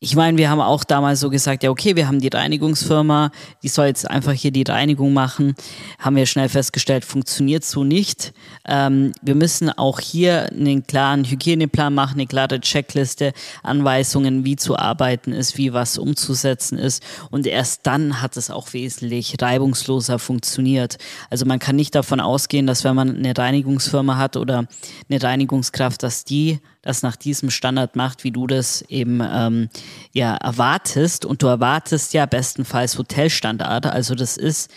ich 0.00 0.14
meine, 0.14 0.38
wir 0.38 0.48
haben 0.48 0.60
auch 0.60 0.84
damals 0.84 1.18
so 1.18 1.28
gesagt, 1.28 1.64
ja, 1.64 1.70
okay, 1.70 1.96
wir 1.96 2.06
haben 2.06 2.20
die 2.20 2.28
Reinigungsfirma, 2.28 3.32
die 3.64 3.68
soll 3.68 3.86
jetzt 3.86 4.08
einfach 4.08 4.32
hier 4.32 4.52
die 4.52 4.62
Reinigung 4.62 5.12
machen. 5.12 5.56
Haben 5.98 6.14
wir 6.14 6.26
schnell 6.26 6.48
festgestellt, 6.48 7.04
funktioniert 7.04 7.64
so 7.64 7.82
nicht. 7.82 8.32
Ähm, 8.64 9.10
wir 9.22 9.34
müssen 9.34 9.70
auch 9.70 9.98
hier 9.98 10.50
einen 10.52 10.86
klaren 10.86 11.24
Hygieneplan 11.24 11.92
machen, 11.94 12.14
eine 12.14 12.28
klare 12.28 12.60
Checkliste, 12.60 13.32
Anweisungen, 13.64 14.44
wie 14.44 14.54
zu 14.54 14.76
arbeiten 14.76 15.32
ist, 15.32 15.58
wie 15.58 15.72
was 15.72 15.98
umzusetzen 15.98 16.78
ist. 16.78 17.02
Und 17.30 17.48
erst 17.48 17.84
dann 17.88 18.22
hat 18.22 18.36
es 18.36 18.52
auch 18.52 18.72
wesentlich 18.74 19.34
reibungsloser 19.40 20.20
funktioniert. 20.20 20.98
Also 21.28 21.44
man 21.44 21.58
kann 21.58 21.74
nicht 21.74 21.96
davon 21.96 22.20
ausgehen, 22.20 22.68
dass 22.68 22.84
wenn 22.84 22.94
man 22.94 23.16
eine 23.16 23.36
Reinigungsfirma 23.36 24.16
hat 24.16 24.36
oder 24.36 24.66
eine 25.10 25.20
Reinigungskraft, 25.20 26.04
dass 26.04 26.22
die 26.22 26.60
das 26.82 27.02
nach 27.02 27.16
diesem 27.16 27.50
Standard 27.50 27.96
macht, 27.96 28.24
wie 28.24 28.30
du 28.30 28.46
das 28.46 28.82
eben 28.82 29.20
ähm, 29.22 29.68
ja 30.12 30.36
erwartest. 30.36 31.24
Und 31.24 31.42
du 31.42 31.46
erwartest 31.46 32.14
ja 32.14 32.26
bestenfalls 32.26 32.98
Hotelstandard. 32.98 33.86
Also 33.86 34.14
das 34.14 34.36
ist 34.36 34.70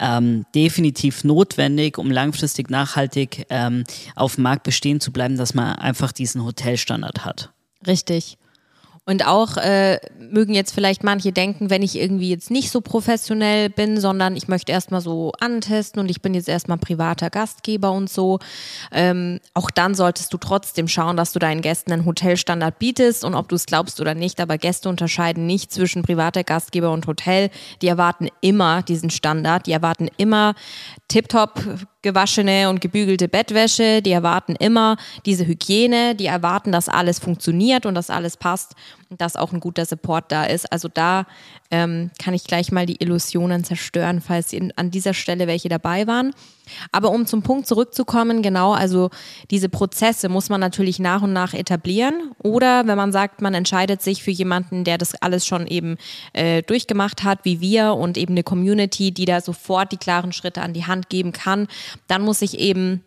ähm, 0.00 0.46
definitiv 0.54 1.24
notwendig, 1.24 1.98
um 1.98 2.10
langfristig 2.10 2.70
nachhaltig 2.70 3.46
ähm, 3.50 3.84
auf 4.16 4.36
dem 4.36 4.44
Markt 4.44 4.62
bestehen 4.62 5.00
zu 5.00 5.12
bleiben, 5.12 5.36
dass 5.36 5.54
man 5.54 5.76
einfach 5.76 6.12
diesen 6.12 6.44
Hotelstandard 6.44 7.24
hat. 7.24 7.52
Richtig. 7.86 8.38
Und 9.06 9.26
auch 9.26 9.56
äh, 9.56 9.98
mögen 10.18 10.54
jetzt 10.54 10.72
vielleicht 10.72 11.02
manche 11.02 11.32
denken, 11.32 11.70
wenn 11.70 11.82
ich 11.82 11.98
irgendwie 11.98 12.30
jetzt 12.30 12.50
nicht 12.50 12.70
so 12.70 12.80
professionell 12.80 13.70
bin, 13.70 13.98
sondern 13.98 14.36
ich 14.36 14.46
möchte 14.46 14.72
erstmal 14.72 15.00
so 15.00 15.32
antesten 15.40 16.00
und 16.00 16.10
ich 16.10 16.20
bin 16.20 16.34
jetzt 16.34 16.48
erstmal 16.48 16.78
privater 16.78 17.30
Gastgeber 17.30 17.92
und 17.92 18.10
so. 18.10 18.38
Ähm, 18.92 19.40
auch 19.54 19.70
dann 19.70 19.94
solltest 19.94 20.32
du 20.32 20.38
trotzdem 20.38 20.86
schauen, 20.86 21.16
dass 21.16 21.32
du 21.32 21.38
deinen 21.38 21.62
Gästen 21.62 21.92
einen 21.92 22.04
Hotelstandard 22.04 22.78
bietest 22.78 23.24
und 23.24 23.34
ob 23.34 23.48
du 23.48 23.56
es 23.56 23.66
glaubst 23.66 24.00
oder 24.00 24.14
nicht, 24.14 24.40
aber 24.40 24.58
Gäste 24.58 24.88
unterscheiden 24.88 25.46
nicht 25.46 25.72
zwischen 25.72 26.02
privater 26.02 26.44
Gastgeber 26.44 26.92
und 26.92 27.06
Hotel. 27.06 27.50
Die 27.82 27.88
erwarten 27.88 28.28
immer 28.42 28.82
diesen 28.82 29.10
Standard, 29.10 29.66
die 29.66 29.72
erwarten 29.72 30.08
immer 30.18 30.54
tiptop 31.08 31.64
gewaschene 32.02 32.68
und 32.70 32.80
gebügelte 32.80 33.28
Bettwäsche, 33.28 34.02
die 34.02 34.12
erwarten 34.12 34.56
immer 34.56 34.96
diese 35.26 35.46
Hygiene, 35.46 36.14
die 36.14 36.26
erwarten, 36.26 36.72
dass 36.72 36.88
alles 36.88 37.18
funktioniert 37.18 37.86
und 37.86 37.94
dass 37.94 38.10
alles 38.10 38.36
passt 38.36 38.74
dass 39.18 39.36
auch 39.36 39.52
ein 39.52 39.60
guter 39.60 39.84
Support 39.84 40.30
da 40.30 40.44
ist. 40.44 40.70
Also 40.72 40.88
da 40.88 41.26
ähm, 41.70 42.10
kann 42.22 42.32
ich 42.32 42.44
gleich 42.44 42.70
mal 42.70 42.86
die 42.86 43.02
Illusionen 43.02 43.64
zerstören, 43.64 44.20
falls 44.20 44.54
an 44.76 44.90
dieser 44.90 45.14
Stelle 45.14 45.46
welche 45.46 45.68
dabei 45.68 46.06
waren. 46.06 46.32
Aber 46.92 47.10
um 47.10 47.26
zum 47.26 47.42
Punkt 47.42 47.66
zurückzukommen, 47.66 48.42
genau, 48.42 48.72
also 48.72 49.10
diese 49.50 49.68
Prozesse 49.68 50.28
muss 50.28 50.48
man 50.48 50.60
natürlich 50.60 51.00
nach 51.00 51.22
und 51.22 51.32
nach 51.32 51.54
etablieren. 51.54 52.30
Oder 52.38 52.86
wenn 52.86 52.96
man 52.96 53.10
sagt, 53.10 53.42
man 53.42 53.54
entscheidet 53.54 54.00
sich 54.00 54.22
für 54.22 54.30
jemanden, 54.30 54.84
der 54.84 54.96
das 54.96 55.20
alles 55.20 55.44
schon 55.44 55.66
eben 55.66 55.96
äh, 56.32 56.62
durchgemacht 56.62 57.24
hat, 57.24 57.40
wie 57.44 57.60
wir 57.60 57.94
und 57.94 58.16
eben 58.16 58.34
eine 58.34 58.44
Community, 58.44 59.10
die 59.10 59.24
da 59.24 59.40
sofort 59.40 59.90
die 59.90 59.96
klaren 59.96 60.32
Schritte 60.32 60.62
an 60.62 60.72
die 60.72 60.86
Hand 60.86 61.08
geben 61.08 61.32
kann, 61.32 61.66
dann 62.06 62.22
muss 62.22 62.42
ich 62.42 62.58
eben 62.58 63.02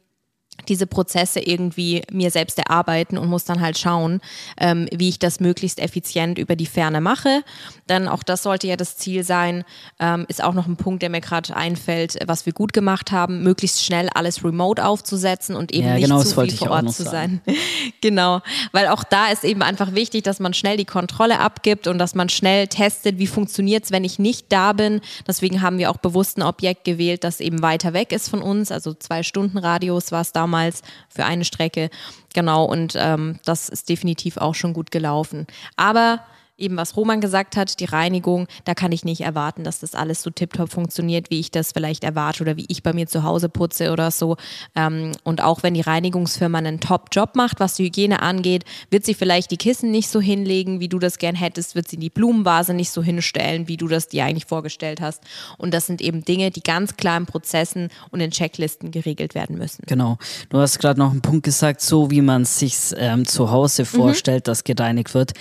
diese 0.67 0.88
Prozesse 0.88 1.39
irgendwie 1.39 2.03
mir 2.12 2.31
selbst 2.31 2.57
erarbeiten 2.60 3.17
und 3.17 3.27
muss 3.27 3.45
dann 3.45 3.62
halt 3.62 3.77
schauen, 3.77 4.22
ähm, 4.57 4.88
wie 4.93 5.10
ich 5.10 5.19
das 5.19 5.39
möglichst 5.39 5.79
effizient 5.79 6.38
über 6.38 6.55
die 6.55 6.65
Ferne 6.65 7.01
mache. 7.01 7.43
Denn 7.89 8.07
auch 8.07 8.24
das 8.24 8.43
sollte 8.43 8.67
ja 8.67 8.77
das 8.77 8.98
Ziel 8.98 9.24
sein, 9.24 9.65
ähm, 10.00 10.25
ist 10.29 10.43
auch 10.43 10.53
noch 10.53 10.67
ein 10.67 10.77
Punkt, 10.77 11.01
der 11.01 11.10
mir 11.10 11.22
gerade 11.22 11.55
einfällt, 11.55 12.17
was 12.25 12.45
wir 12.45 12.53
gut 12.53 12.72
gemacht 12.72 13.12
haben, 13.12 13.43
möglichst 13.43 13.83
schnell 13.83 14.10
alles 14.13 14.43
remote 14.43 14.83
aufzusetzen 14.83 15.55
und 15.55 15.74
eben 15.74 15.88
ja, 15.88 15.95
nicht 15.95 16.03
genau, 16.05 16.24
zu 16.24 16.41
viel 16.41 16.55
vor 16.55 16.72
Ort 16.72 16.93
zu 16.93 17.03
sein. 17.03 17.41
genau, 18.01 18.41
weil 18.72 18.88
auch 18.88 19.03
da 19.03 19.27
ist 19.27 19.43
eben 19.43 19.62
einfach 19.62 19.93
wichtig, 19.93 20.24
dass 20.24 20.39
man 20.39 20.53
schnell 20.53 20.77
die 20.77 20.86
Kontrolle 20.86 21.39
abgibt 21.39 21.88
und 21.88 21.98
dass 21.98 22.15
man 22.15 22.29
schnell 22.29 22.67
testet, 22.67 23.17
wie 23.17 23.27
funktioniert 23.27 23.86
es, 23.86 23.91
wenn 23.91 24.03
ich 24.03 24.19
nicht 24.19 24.51
da 24.51 24.74
bin. 24.74 25.01
Deswegen 25.27 25.62
haben 25.62 25.77
wir 25.77 25.91
auch 25.91 25.98
bewusst 25.98 26.38
ein 26.38 26.43
Objekt 26.43 26.86
gewählt, 26.86 27.24
das 27.24 27.39
eben 27.39 27.62
weiter 27.62 27.93
weg 27.93 28.12
ist 28.12 28.29
von 28.29 28.41
uns, 28.41 28.72
also 28.72 28.93
zwei 28.93 29.24
Stunden 29.24 29.57
Radius 29.57 30.12
war 30.12 30.22
es 30.22 30.31
da 30.31 30.42
damals 30.43 30.81
für 31.09 31.25
eine 31.25 31.45
Strecke. 31.45 31.89
Genau, 32.33 32.65
und 32.65 32.95
ähm, 32.97 33.39
das 33.45 33.69
ist 33.69 33.88
definitiv 33.89 34.38
auch 34.38 34.55
schon 34.55 34.73
gut 34.73 34.91
gelaufen. 34.91 35.47
Aber 35.77 36.19
eben 36.57 36.77
was 36.77 36.95
Roman 36.95 37.19
gesagt 37.19 37.57
hat, 37.57 37.79
die 37.79 37.86
Reinigung, 37.86 38.48
da 38.63 38.75
kann 38.75 38.91
ich 38.91 39.03
nicht 39.03 39.22
erwarten, 39.22 39.63
dass 39.63 39.79
das 39.79 39.95
alles 39.95 40.22
so 40.22 40.29
tiptop 40.29 40.72
funktioniert, 40.72 41.29
wie 41.29 41.39
ich 41.39 41.51
das 41.51 41.72
vielleicht 41.72 42.03
erwarte 42.03 42.43
oder 42.43 42.57
wie 42.57 42.65
ich 42.67 42.83
bei 42.83 42.93
mir 42.93 43.07
zu 43.07 43.24
Hause 43.24 43.50
putze 43.50 43.91
oder 43.91 44.12
so. 44.12 44.38
Ähm, 44.75 45.13
und 45.24 45.41
auch 45.41 45.63
wenn 45.63 45.74
die 45.74 45.81
Reinigungsfirma 45.81 46.60
einen 46.60 46.79
Top-Job 46.79 47.36
macht, 47.36 47.60
was 47.60 47.75
die 47.75 47.86
Hygiene 47.86 48.22
angeht, 48.22 48.65
wird 48.91 49.05
sie 49.05 49.15
vielleicht 49.15 49.51
die 49.51 49.57
Kissen 49.57 49.89
nicht 49.91 50.10
so 50.10 50.22
hinlegen, 50.22 50.79
wie 50.79 50.89
du 50.89 51.00
das 51.00 51.17
gern 51.17 51.36
hättest, 51.36 51.75
wird 51.75 51.88
sie 51.88 51.98
die 51.98 52.10
Blumenvase 52.10 52.74
nicht 52.74 52.91
so 52.91 53.01
hinstellen, 53.01 53.67
wie 53.67 53.77
du 53.77 53.88
das 53.88 54.07
dir 54.07 54.25
eigentlich 54.25 54.45
vorgestellt 54.45 55.01
hast. 55.01 55.24
Und 55.57 55.74
das 55.74 55.88
sind 55.88 56.01
eben 56.01 56.24
Dinge, 56.24 56.51
die 56.51 56.62
ganz 56.62 56.98
klar 56.98 57.17
in 57.17 57.25
Prozessen 57.25 57.89
und 58.12 58.19
in 58.19 58.31
Checklisten 58.31 58.91
geregelt 58.91 59.33
werden 59.33 59.57
müssen. 59.57 59.83
Genau. 59.88 60.17
Du 60.50 60.60
hast 60.60 60.77
gerade 60.79 61.00
noch 61.00 61.12
einen 61.12 61.22
Punkt 61.22 61.43
gesagt, 61.43 61.81
so 61.81 62.12
wie 62.12 62.22
man 62.22 62.43
es 62.43 62.60
sich 62.60 62.75
ähm, 62.98 63.25
zu 63.25 63.50
Hause 63.50 63.83
mhm. 63.83 63.88
vorstellt, 63.88 64.45
mhm. 64.45 64.51
dass 64.51 64.63
gereinigt 64.63 65.13
wird. 65.13 65.33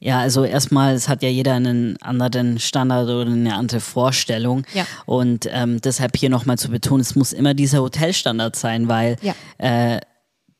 Ja, 0.00 0.20
also 0.20 0.44
erstmal, 0.44 0.94
es 0.94 1.08
hat 1.08 1.22
ja 1.22 1.28
jeder 1.28 1.54
einen 1.54 2.00
anderen 2.02 2.58
Standard 2.58 3.08
oder 3.08 3.30
eine 3.30 3.54
andere 3.54 3.80
Vorstellung. 3.80 4.64
Ja. 4.74 4.86
Und 5.06 5.48
ähm, 5.50 5.80
deshalb 5.80 6.16
hier 6.16 6.30
nochmal 6.30 6.58
zu 6.58 6.70
betonen, 6.70 7.00
es 7.00 7.16
muss 7.16 7.32
immer 7.32 7.54
dieser 7.54 7.80
Hotelstandard 7.80 8.56
sein, 8.56 8.88
weil 8.88 9.16
ja. 9.22 9.34
äh, 9.58 10.00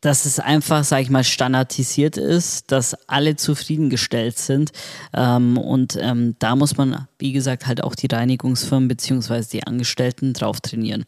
dass 0.00 0.26
es 0.26 0.38
einfach, 0.38 0.84
sag 0.84 1.02
ich 1.02 1.10
mal, 1.10 1.24
standardisiert 1.24 2.16
ist, 2.16 2.70
dass 2.70 2.94
alle 3.08 3.36
zufriedengestellt 3.36 4.38
sind. 4.38 4.70
Ähm, 5.12 5.58
und 5.58 5.98
ähm, 6.00 6.36
da 6.38 6.54
muss 6.54 6.76
man, 6.76 7.08
wie 7.18 7.32
gesagt, 7.32 7.66
halt 7.66 7.82
auch 7.82 7.94
die 7.94 8.06
Reinigungsfirmen 8.06 8.88
beziehungsweise 8.88 9.50
die 9.50 9.64
Angestellten 9.64 10.34
drauf 10.34 10.60
trainieren. 10.60 11.04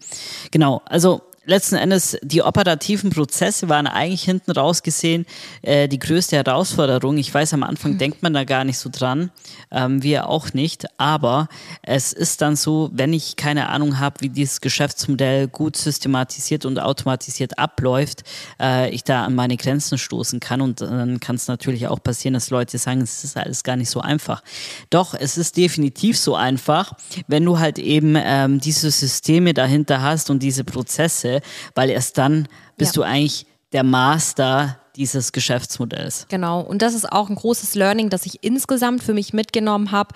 Genau, 0.50 0.82
also 0.86 1.22
letzten 1.50 1.74
Endes, 1.74 2.16
die 2.22 2.42
operativen 2.42 3.10
Prozesse 3.10 3.68
waren 3.68 3.86
eigentlich 3.86 4.22
hinten 4.22 4.52
raus 4.52 4.82
gesehen 4.82 5.26
äh, 5.62 5.88
die 5.88 5.98
größte 5.98 6.36
Herausforderung. 6.36 7.18
Ich 7.18 7.34
weiß, 7.34 7.52
am 7.54 7.62
Anfang 7.62 7.94
mhm. 7.94 7.98
denkt 7.98 8.22
man 8.22 8.32
da 8.32 8.44
gar 8.44 8.64
nicht 8.64 8.78
so 8.78 8.88
dran, 8.90 9.30
ähm, 9.70 10.02
wir 10.02 10.28
auch 10.28 10.54
nicht. 10.54 10.86
Aber 10.96 11.48
es 11.82 12.12
ist 12.12 12.40
dann 12.40 12.56
so, 12.56 12.90
wenn 12.92 13.12
ich 13.12 13.36
keine 13.36 13.68
Ahnung 13.68 13.98
habe, 13.98 14.20
wie 14.20 14.28
dieses 14.28 14.60
Geschäftsmodell 14.60 15.48
gut 15.48 15.76
systematisiert 15.76 16.64
und 16.64 16.78
automatisiert 16.78 17.58
abläuft, 17.58 18.22
äh, 18.60 18.88
ich 18.90 19.02
da 19.02 19.24
an 19.24 19.34
meine 19.34 19.56
Grenzen 19.56 19.98
stoßen 19.98 20.38
kann. 20.38 20.60
Und 20.60 20.80
dann 20.80 21.18
kann 21.18 21.34
es 21.36 21.48
natürlich 21.48 21.88
auch 21.88 22.02
passieren, 22.02 22.34
dass 22.34 22.50
Leute 22.50 22.78
sagen, 22.78 23.00
es 23.00 23.24
ist 23.24 23.36
alles 23.36 23.64
gar 23.64 23.76
nicht 23.76 23.90
so 23.90 24.00
einfach. 24.00 24.42
Doch, 24.88 25.14
es 25.14 25.36
ist 25.36 25.56
definitiv 25.56 26.16
so 26.16 26.36
einfach, 26.36 26.92
wenn 27.26 27.44
du 27.44 27.58
halt 27.58 27.80
eben 27.80 28.14
ähm, 28.16 28.60
diese 28.60 28.90
Systeme 28.90 29.52
dahinter 29.52 30.00
hast 30.00 30.30
und 30.30 30.44
diese 30.44 30.62
Prozesse, 30.62 31.39
weil 31.74 31.90
erst 31.90 32.18
dann 32.18 32.48
bist 32.76 32.96
ja. 32.96 33.02
du 33.02 33.08
eigentlich 33.08 33.46
der 33.72 33.84
Master 33.84 34.80
dieses 35.00 35.32
Geschäftsmodells. 35.32 36.26
Genau, 36.28 36.60
und 36.60 36.82
das 36.82 36.92
ist 36.92 37.10
auch 37.10 37.30
ein 37.30 37.34
großes 37.34 37.74
Learning, 37.74 38.10
das 38.10 38.26
ich 38.26 38.44
insgesamt 38.44 39.02
für 39.02 39.14
mich 39.14 39.32
mitgenommen 39.32 39.92
habe, 39.92 40.14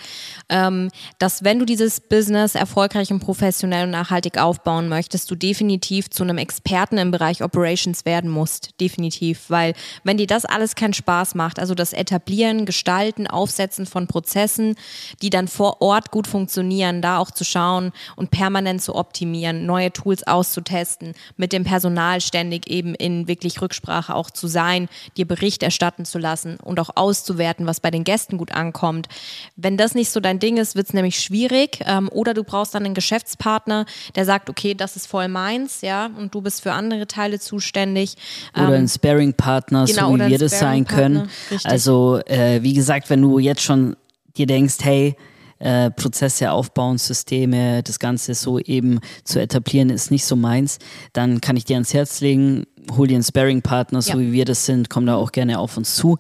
ähm, 0.51 0.91
dass 1.19 1.43
wenn 1.43 1.59
du 1.59 1.65
dieses 1.65 2.01
Business 2.01 2.55
erfolgreich 2.55 3.11
und 3.11 3.21
professionell 3.21 3.85
und 3.85 3.93
nachhaltig 3.93 4.37
aufbauen 4.37 4.91
möchtest, 4.91 5.31
du 5.31 5.37
definitiv 5.37 6.11
zu 6.11 6.23
einem 6.23 6.37
Experten 6.37 6.99
im 6.99 7.11
Bereich 7.11 7.43
Operations 7.43 8.05
werden 8.05 8.29
musst, 8.29 8.79
definitiv, 8.79 9.45
weil 9.49 9.73
wenn 10.05 10.19
dir 10.19 10.27
das 10.27 10.45
alles 10.45 10.75
keinen 10.75 10.93
Spaß 10.93 11.35
macht, 11.35 11.59
also 11.59 11.75
das 11.75 11.95
Etablieren, 11.95 12.67
Gestalten, 12.67 13.27
Aufsetzen 13.27 13.87
von 13.87 14.07
Prozessen, 14.07 14.75
die 15.23 15.31
dann 15.31 15.49
vor 15.49 15.81
Ort 15.81 16.11
gut 16.11 16.27
funktionieren, 16.27 17.01
da 17.01 17.17
auch 17.17 17.31
zu 17.31 17.45
schauen 17.45 17.93
und 18.17 18.31
permanent 18.31 18.83
zu 18.83 18.95
optimieren, 18.95 19.65
neue 19.65 19.91
Tools 19.95 20.27
auszutesten, 20.27 21.15
mit 21.39 21.55
dem 21.55 21.65
Personal 21.65 22.21
ständig 22.21 22.69
eben 22.69 22.95
in 22.95 23.29
wirklich 23.29 23.63
Rücksprache 23.63 24.15
auch 24.15 24.31
zu 24.31 24.47
sein, 24.47 24.74
dir 25.17 25.27
Bericht 25.27 25.63
erstatten 25.63 26.05
zu 26.05 26.19
lassen 26.19 26.59
und 26.63 26.79
auch 26.81 26.91
auszuwerten, 26.95 27.67
was 27.67 27.81
bei 27.81 27.91
den 27.91 28.05
Gästen 28.05 28.39
gut 28.39 28.53
ankommt. 28.53 29.09
Wenn 29.57 29.77
das 29.77 29.95
nicht 29.95 30.11
so 30.11 30.21
dein 30.21 30.39
Ding 30.39 30.57
ist, 30.57 30.77
wird 30.77 30.89
es 30.89 30.95
nämlich 30.95 31.19
schwierig. 31.21 31.81
Ähm, 31.87 32.09
oder 32.13 32.35
du 32.35 32.45
brauchst 32.45 32.75
dann 32.75 32.85
einen 32.85 32.95
Geschäftspartner, 32.95 33.87
der 34.15 34.25
sagt, 34.25 34.51
okay, 34.51 34.75
das 34.75 34.97
ist 34.97 35.07
voll 35.07 35.29
meins, 35.29 35.81
ja, 35.81 36.11
und 36.19 36.35
du 36.35 36.41
bist 36.41 36.63
für 36.63 36.73
andere 36.73 37.07
Teile 37.07 37.39
zuständig. 37.39 38.17
Oder 38.55 38.69
ähm, 38.69 38.85
ein 38.85 38.89
Sparing-Partner, 38.89 39.87
genau, 39.87 40.11
so 40.11 40.19
wie 40.19 40.31
wir 40.31 40.39
das 40.39 40.59
sein 40.59 40.85
können. 40.85 41.29
Richtig. 41.51 41.71
Also 41.71 42.21
äh, 42.27 42.63
wie 42.63 42.75
gesagt, 42.75 43.11
wenn 43.11 43.23
du 43.23 43.39
jetzt 43.39 43.63
schon 43.63 43.97
dir 44.37 44.47
denkst, 44.47 44.77
hey, 44.83 45.17
äh, 45.59 45.91
Prozesse 45.91 46.51
aufbauen, 46.51 46.99
Systeme, 46.99 47.83
das 47.83 47.99
Ganze 47.99 48.35
so 48.35 48.59
eben 48.59 49.01
zu 49.25 49.41
etablieren, 49.41 49.91
ist 49.91 50.11
nicht 50.11 50.25
so 50.25 50.37
meins, 50.37 50.79
dann 51.13 51.41
kann 51.41 51.57
ich 51.57 51.65
dir 51.65 51.77
ans 51.77 51.95
Herz 51.95 52.21
legen, 52.21 52.67
hol 52.97 53.07
dir 53.07 53.15
einen 53.15 53.25
Sparring-Partner, 53.25 54.03
so 54.03 54.13
ja. 54.13 54.19
wie 54.19 54.33
wir 54.33 54.45
das 54.45 54.67
sind, 54.67 54.91
komm 54.91 55.07
da 55.07 55.17
auch 55.17 55.33
gerne 55.33 55.59
auf 55.59 55.77
uns 55.77 55.95
zu. 55.95 56.19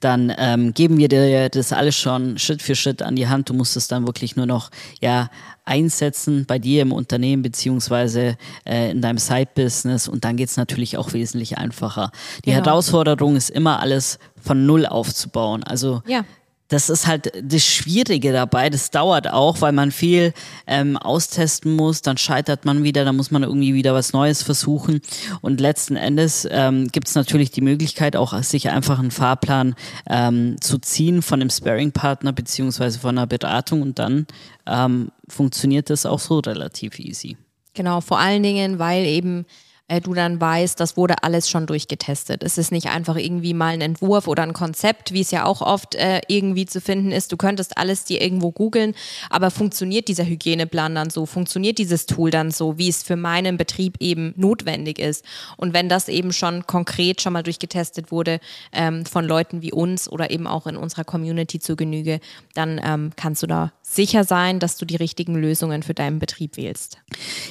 Dann 0.00 0.32
ähm, 0.38 0.72
geben 0.72 0.98
wir 0.98 1.08
dir 1.08 1.48
das 1.48 1.72
alles 1.72 1.96
schon 1.96 2.38
Schritt 2.38 2.62
für 2.62 2.74
Schritt 2.74 3.02
an 3.02 3.16
die 3.16 3.28
Hand. 3.28 3.50
Du 3.50 3.54
musst 3.54 3.76
es 3.76 3.88
dann 3.88 4.06
wirklich 4.06 4.36
nur 4.36 4.46
noch 4.46 4.70
ja, 5.00 5.28
einsetzen 5.64 6.46
bei 6.46 6.58
dir 6.58 6.82
im 6.82 6.92
Unternehmen 6.92 7.42
beziehungsweise 7.42 8.36
äh, 8.64 8.90
in 8.90 9.02
deinem 9.02 9.18
Side-Business 9.18 10.08
und 10.08 10.24
dann 10.24 10.36
geht 10.36 10.48
es 10.48 10.56
natürlich 10.56 10.96
auch 10.96 11.12
wesentlich 11.12 11.58
einfacher. 11.58 12.10
Die 12.44 12.50
genau. 12.50 12.64
Herausforderung 12.64 13.36
ist 13.36 13.50
immer 13.50 13.80
alles 13.80 14.18
von 14.40 14.64
Null 14.64 14.86
aufzubauen. 14.86 15.64
Also 15.64 16.02
ja 16.06 16.24
das 16.68 16.90
ist 16.90 17.06
halt 17.06 17.32
das 17.42 17.64
Schwierige 17.64 18.32
dabei. 18.32 18.70
Das 18.70 18.90
dauert 18.90 19.28
auch, 19.28 19.60
weil 19.60 19.72
man 19.72 19.92
viel 19.92 20.32
ähm, 20.66 20.96
austesten 20.96 21.74
muss. 21.74 22.02
Dann 22.02 22.16
scheitert 22.16 22.64
man 22.64 22.82
wieder, 22.82 23.04
dann 23.04 23.16
muss 23.16 23.30
man 23.30 23.42
irgendwie 23.42 23.74
wieder 23.74 23.94
was 23.94 24.12
Neues 24.12 24.42
versuchen. 24.42 25.00
Und 25.40 25.60
letzten 25.60 25.96
Endes 25.96 26.46
ähm, 26.50 26.88
gibt 26.88 27.08
es 27.08 27.14
natürlich 27.14 27.50
die 27.50 27.60
Möglichkeit, 27.60 28.16
auch 28.16 28.36
sich 28.42 28.70
einfach 28.70 28.98
einen 28.98 29.10
Fahrplan 29.10 29.74
ähm, 30.08 30.56
zu 30.60 30.78
ziehen 30.78 31.22
von 31.22 31.40
dem 31.40 31.50
Sparing-Partner 31.50 32.32
beziehungsweise 32.32 32.98
von 32.98 33.16
einer 33.16 33.26
Beratung 33.26 33.82
und 33.82 33.98
dann 33.98 34.26
ähm, 34.66 35.10
funktioniert 35.28 35.90
das 35.90 36.06
auch 36.06 36.18
so 36.20 36.40
relativ 36.40 36.98
easy. 36.98 37.36
Genau, 37.74 38.00
vor 38.00 38.18
allen 38.18 38.42
Dingen, 38.42 38.78
weil 38.78 39.04
eben 39.04 39.44
äh, 39.88 40.00
du 40.00 40.14
dann 40.14 40.40
weißt, 40.40 40.78
das 40.80 40.96
wurde 40.96 41.22
alles 41.22 41.48
schon 41.48 41.66
durchgetestet. 41.66 42.42
Es 42.42 42.58
ist 42.58 42.72
nicht 42.72 42.88
einfach 42.88 43.16
irgendwie 43.16 43.54
mal 43.54 43.74
ein 43.74 43.80
Entwurf 43.80 44.26
oder 44.26 44.42
ein 44.42 44.52
Konzept, 44.52 45.12
wie 45.12 45.20
es 45.20 45.30
ja 45.30 45.44
auch 45.44 45.60
oft 45.60 45.94
äh, 45.94 46.20
irgendwie 46.28 46.66
zu 46.66 46.80
finden 46.80 47.12
ist. 47.12 47.30
Du 47.32 47.36
könntest 47.36 47.78
alles 47.78 48.04
dir 48.04 48.20
irgendwo 48.20 48.50
googeln, 48.50 48.94
aber 49.30 49.50
funktioniert 49.50 50.08
dieser 50.08 50.26
Hygieneplan 50.26 50.94
dann 50.94 51.10
so? 51.10 51.26
Funktioniert 51.26 51.78
dieses 51.78 52.06
Tool 52.06 52.30
dann 52.30 52.50
so, 52.50 52.78
wie 52.78 52.88
es 52.88 53.02
für 53.02 53.16
meinen 53.16 53.56
Betrieb 53.56 53.96
eben 54.00 54.34
notwendig 54.36 54.98
ist? 54.98 55.24
Und 55.56 55.72
wenn 55.72 55.88
das 55.88 56.08
eben 56.08 56.32
schon 56.32 56.66
konkret 56.66 57.22
schon 57.22 57.32
mal 57.32 57.42
durchgetestet 57.42 58.10
wurde 58.10 58.40
ähm, 58.72 59.06
von 59.06 59.24
Leuten 59.24 59.62
wie 59.62 59.72
uns 59.72 60.08
oder 60.08 60.30
eben 60.30 60.46
auch 60.46 60.66
in 60.66 60.76
unserer 60.76 61.04
Community 61.04 61.60
zur 61.60 61.76
Genüge, 61.76 62.20
dann 62.54 62.80
ähm, 62.82 63.12
kannst 63.16 63.42
du 63.42 63.46
da 63.46 63.72
sicher 63.88 64.24
sein, 64.24 64.58
dass 64.58 64.76
du 64.76 64.84
die 64.84 64.96
richtigen 64.96 65.36
Lösungen 65.36 65.82
für 65.82 65.94
deinen 65.94 66.18
Betrieb 66.18 66.56
wählst. 66.56 66.98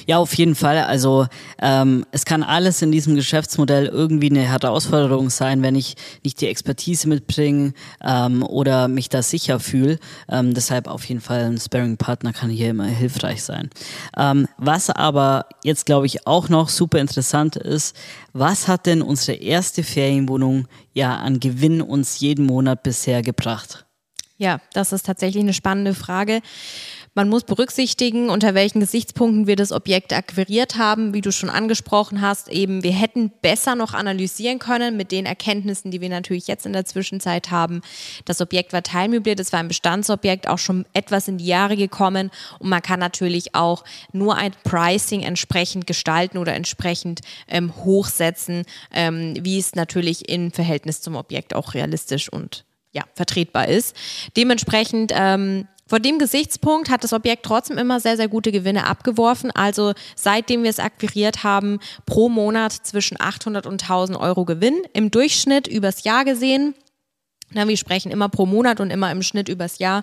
Ja, 0.06 0.18
auf 0.18 0.34
jeden 0.34 0.54
Fall. 0.54 0.78
Also 0.78 1.26
ähm, 1.60 2.04
es 2.12 2.26
kann 2.26 2.42
alles 2.42 2.82
in 2.82 2.92
diesem 2.92 3.16
Geschäftsmodell 3.16 3.86
irgendwie 3.86 4.30
eine 4.30 4.42
Herausforderung 4.42 5.30
sein, 5.30 5.62
wenn 5.62 5.74
ich 5.74 5.96
nicht 6.22 6.40
die 6.40 6.48
Expertise 6.48 7.08
mitbringe 7.08 7.72
ähm, 8.04 8.42
oder 8.42 8.86
mich 8.86 9.08
da 9.08 9.22
sicher 9.22 9.58
fühle. 9.60 9.98
Ähm, 10.28 10.52
deshalb 10.52 10.88
auf 10.88 11.04
jeden 11.06 11.22
Fall 11.22 11.44
ein 11.44 11.58
Sparing-Partner 11.58 12.34
kann 12.34 12.50
hier 12.50 12.70
immer 12.70 12.84
hilfreich 12.84 13.42
sein. 13.42 13.70
Ähm, 14.16 14.46
was 14.58 14.90
aber 14.90 15.46
jetzt, 15.64 15.86
glaube 15.86 16.06
ich, 16.06 16.26
auch 16.26 16.50
noch 16.50 16.68
super 16.68 16.98
interessant 16.98 17.56
ist, 17.56 17.96
was 18.34 18.68
hat 18.68 18.84
denn 18.84 19.00
unsere 19.00 19.38
erste 19.38 19.82
Ferienwohnung 19.82 20.68
ja 20.92 21.16
an 21.16 21.40
Gewinn 21.40 21.80
uns 21.80 22.20
jeden 22.20 22.44
Monat 22.44 22.82
bisher 22.82 23.22
gebracht? 23.22 23.85
Ja, 24.38 24.60
das 24.74 24.92
ist 24.92 25.06
tatsächlich 25.06 25.42
eine 25.42 25.54
spannende 25.54 25.94
Frage. 25.94 26.42
Man 27.14 27.30
muss 27.30 27.44
berücksichtigen, 27.44 28.28
unter 28.28 28.54
welchen 28.54 28.80
Gesichtspunkten 28.80 29.46
wir 29.46 29.56
das 29.56 29.72
Objekt 29.72 30.12
akquiriert 30.12 30.76
haben, 30.76 31.14
wie 31.14 31.22
du 31.22 31.32
schon 31.32 31.48
angesprochen 31.48 32.20
hast. 32.20 32.50
Eben, 32.50 32.82
wir 32.82 32.92
hätten 32.92 33.32
besser 33.40 33.74
noch 33.74 33.94
analysieren 33.94 34.58
können 34.58 34.98
mit 34.98 35.12
den 35.12 35.24
Erkenntnissen, 35.24 35.90
die 35.90 36.02
wir 36.02 36.10
natürlich 36.10 36.46
jetzt 36.46 36.66
in 36.66 36.74
der 36.74 36.84
Zwischenzeit 36.84 37.50
haben. 37.50 37.80
Das 38.26 38.42
Objekt 38.42 38.74
war 38.74 38.82
teilmöbliert, 38.82 39.40
es 39.40 39.54
war 39.54 39.60
ein 39.60 39.68
Bestandsobjekt, 39.68 40.46
auch 40.46 40.58
schon 40.58 40.84
etwas 40.92 41.28
in 41.28 41.38
die 41.38 41.46
Jahre 41.46 41.78
gekommen 41.78 42.30
und 42.58 42.68
man 42.68 42.82
kann 42.82 43.00
natürlich 43.00 43.54
auch 43.54 43.84
nur 44.12 44.36
ein 44.36 44.52
Pricing 44.64 45.22
entsprechend 45.22 45.86
gestalten 45.86 46.36
oder 46.36 46.52
entsprechend 46.52 47.22
ähm, 47.48 47.74
hochsetzen, 47.74 48.64
ähm, 48.92 49.32
wie 49.40 49.58
es 49.58 49.74
natürlich 49.74 50.28
im 50.28 50.50
Verhältnis 50.50 51.00
zum 51.00 51.16
Objekt 51.16 51.54
auch 51.54 51.72
realistisch 51.72 52.30
und 52.30 52.65
ja, 52.96 53.04
vertretbar 53.14 53.68
ist. 53.68 53.94
Dementsprechend 54.36 55.12
ähm, 55.14 55.68
vor 55.86 56.00
dem 56.00 56.18
Gesichtspunkt 56.18 56.90
hat 56.90 57.04
das 57.04 57.12
Objekt 57.12 57.44
trotzdem 57.44 57.78
immer 57.78 58.00
sehr, 58.00 58.16
sehr 58.16 58.26
gute 58.26 58.50
Gewinne 58.50 58.86
abgeworfen. 58.86 59.52
Also 59.52 59.92
seitdem 60.16 60.64
wir 60.64 60.70
es 60.70 60.80
akquiriert 60.80 61.44
haben, 61.44 61.78
pro 62.06 62.28
Monat 62.28 62.72
zwischen 62.72 63.20
800 63.20 63.66
und 63.66 63.82
1000 63.82 64.18
Euro 64.18 64.44
Gewinn. 64.44 64.82
Im 64.94 65.12
Durchschnitt 65.12 65.68
übers 65.68 66.02
Jahr 66.02 66.24
gesehen 66.24 66.74
na, 67.52 67.68
wir 67.68 67.76
sprechen 67.76 68.10
immer 68.10 68.28
pro 68.28 68.44
Monat 68.44 68.80
und 68.80 68.90
immer 68.90 69.10
im 69.12 69.22
Schnitt 69.22 69.48
übers 69.48 69.78
Jahr. 69.78 70.02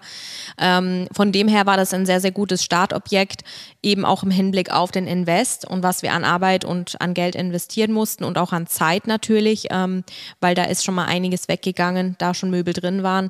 Ähm, 0.57 1.07
von 1.11 1.31
dem 1.33 1.49
her 1.49 1.65
war 1.65 1.75
das 1.75 1.93
ein 1.93 2.05
sehr, 2.05 2.21
sehr 2.21 2.31
gutes 2.31 2.63
Startobjekt, 2.63 3.41
eben 3.81 4.05
auch 4.05 4.23
im 4.23 4.31
Hinblick 4.31 4.71
auf 4.71 4.91
den 4.91 5.07
Invest 5.07 5.67
und 5.67 5.83
was 5.83 6.03
wir 6.03 6.13
an 6.13 6.23
Arbeit 6.23 6.63
und 6.63 6.99
an 7.01 7.13
Geld 7.13 7.35
investieren 7.35 7.91
mussten 7.91 8.23
und 8.23 8.37
auch 8.37 8.53
an 8.53 8.67
Zeit 8.67 9.07
natürlich, 9.07 9.67
ähm, 9.71 10.05
weil 10.39 10.55
da 10.55 10.63
ist 10.63 10.85
schon 10.85 10.95
mal 10.95 11.05
einiges 11.05 11.49
weggegangen, 11.49 12.15
da 12.17 12.33
schon 12.33 12.49
Möbel 12.49 12.73
drin 12.73 13.03
waren. 13.03 13.29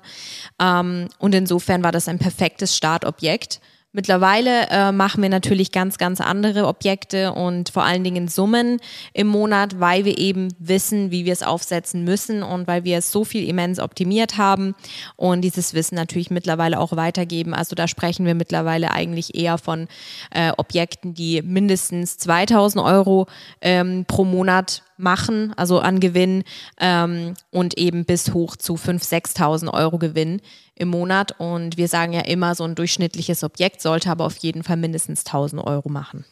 Ähm, 0.62 1.10
und 1.18 1.34
insofern 1.34 1.84
war 1.84 1.92
das 1.92 2.08
ein 2.08 2.20
perfektes 2.20 2.78
Startobjekt. 2.78 3.62
Mittlerweile 3.96 4.70
äh, 4.72 4.92
machen 4.92 5.22
wir 5.22 5.30
natürlich 5.30 5.72
ganz, 5.72 6.00
ganz 6.00 6.20
andere 6.20 6.66
Objekte 6.66 7.32
und 7.32 7.70
vor 7.70 7.84
allen 7.84 8.04
Dingen 8.04 8.28
Summen 8.28 8.80
im 9.14 9.28
Monat, 9.28 9.80
weil 9.80 10.04
wir 10.04 10.18
eben 10.18 10.48
wissen, 10.58 11.12
wie 11.12 11.26
wir 11.26 11.34
es 11.34 11.44
aufsetzen 11.44 12.04
müssen 12.04 12.42
und 12.42 12.66
weil 12.66 12.86
wir 12.86 12.98
es 12.98 13.12
so 13.12 13.24
viel 13.24 13.48
immens 13.48 13.80
optimiert 13.80 14.40
haben 14.40 14.74
und 15.16 15.42
dieses 15.42 15.76
Wissen 15.76 15.94
natürlich 15.94 16.32
mittlerweile 16.32 16.80
auch 16.80 16.96
weitergeben. 16.96 17.54
Also 17.54 17.76
da 17.76 17.88
sprechen 17.88 18.26
wir 18.26 18.34
mittlerweile 18.34 18.90
eigentlich 18.90 19.36
eher 19.36 19.60
von 19.60 19.88
äh, 20.32 20.52
Objekten, 20.58 21.14
die 21.14 21.44
mindestens 21.44 22.18
2000 22.18 22.84
Euro 22.84 23.28
ähm, 23.62 24.06
pro 24.08 24.26
Monat 24.26 24.82
machen, 25.04 25.54
also 25.56 25.80
an 25.80 26.00
Gewinn 26.00 26.44
ähm, 26.80 27.36
und 27.52 27.78
eben 27.78 28.06
bis 28.06 28.34
hoch 28.34 28.56
zu 28.56 28.76
5.000, 28.76 29.38
6.000 29.38 29.74
Euro 29.74 30.00
Gewinn 30.00 30.42
im 30.76 30.88
Monat. 30.88 31.40
Und 31.40 31.78
wir 31.78 31.88
sagen 31.88 32.14
ja 32.14 32.22
immer, 32.22 32.56
so 32.56 32.64
ein 32.64 32.76
durchschnittliches 32.76 33.44
Objekt 33.44 33.82
sollte 33.82 34.10
aber 34.10 34.26
auf 34.26 34.38
jeden 34.38 34.64
Fall 34.64 34.78
mindestens 34.78 35.26
1.000 35.26 35.64
Euro 35.64 35.90
machen. 35.90 36.26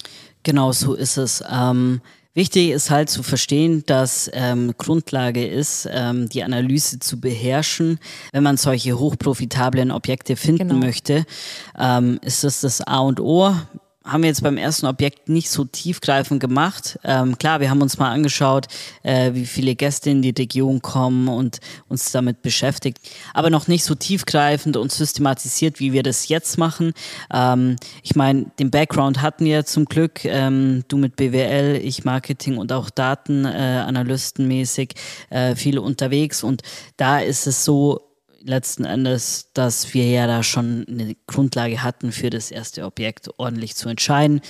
Genau 0.43 0.71
so 0.71 0.95
ist 0.95 1.17
es. 1.17 1.43
Ähm 1.51 2.01
Wichtig 2.33 2.69
ist 2.69 2.89
halt 2.89 3.09
zu 3.09 3.23
verstehen, 3.23 3.83
dass 3.87 4.31
ähm, 4.33 4.73
Grundlage 4.77 5.45
ist, 5.45 5.85
ähm, 5.91 6.29
die 6.29 6.43
Analyse 6.43 6.99
zu 6.99 7.19
beherrschen. 7.19 7.99
Wenn 8.31 8.43
man 8.43 8.55
solche 8.55 8.97
hochprofitablen 8.97 9.91
Objekte 9.91 10.37
finden 10.37 10.69
genau. 10.69 10.85
möchte, 10.85 11.25
ähm, 11.77 12.19
ist 12.23 12.45
das 12.45 12.61
das 12.61 12.79
A 12.87 12.99
und 12.99 13.19
O 13.19 13.53
haben 14.03 14.23
wir 14.23 14.29
jetzt 14.29 14.41
beim 14.41 14.57
ersten 14.57 14.87
Objekt 14.87 15.29
nicht 15.29 15.49
so 15.49 15.63
tiefgreifend 15.63 16.39
gemacht. 16.39 16.97
Ähm, 17.03 17.37
klar, 17.37 17.59
wir 17.59 17.69
haben 17.69 17.81
uns 17.81 17.99
mal 17.99 18.11
angeschaut, 18.11 18.67
äh, 19.03 19.33
wie 19.33 19.45
viele 19.45 19.75
Gäste 19.75 20.09
in 20.09 20.23
die 20.23 20.31
Region 20.31 20.81
kommen 20.81 21.27
und 21.27 21.59
uns 21.87 22.11
damit 22.11 22.41
beschäftigt, 22.41 22.97
aber 23.33 23.51
noch 23.51 23.67
nicht 23.67 23.83
so 23.83 23.93
tiefgreifend 23.93 24.75
und 24.75 24.91
systematisiert, 24.91 25.79
wie 25.79 25.93
wir 25.93 26.01
das 26.01 26.29
jetzt 26.29 26.57
machen. 26.57 26.93
Ähm, 27.31 27.75
ich 28.01 28.15
meine, 28.15 28.47
den 28.57 28.71
Background 28.71 29.21
hatten 29.21 29.45
wir 29.45 29.65
zum 29.65 29.85
Glück, 29.85 30.25
ähm, 30.25 30.83
du 30.87 30.97
mit 30.97 31.15
BWL, 31.15 31.79
ich 31.83 32.03
Marketing 32.03 32.57
und 32.57 32.71
auch 32.71 32.89
Datenanalystenmäßig 32.89 34.95
äh, 35.29 35.55
viel 35.55 35.77
unterwegs 35.77 36.43
und 36.43 36.63
da 36.97 37.19
ist 37.19 37.45
es 37.45 37.63
so, 37.63 38.10
letzten 38.43 38.85
Endes, 38.85 39.49
dass 39.53 39.93
wir 39.93 40.09
ja 40.09 40.27
da 40.27 40.43
schon 40.43 40.85
eine 40.87 41.15
Grundlage 41.27 41.83
hatten 41.83 42.11
für 42.11 42.29
das 42.29 42.51
erste 42.51 42.85
Objekt 42.85 43.29
ordentlich 43.37 43.75
zu 43.75 43.89
entscheiden. 43.89 44.41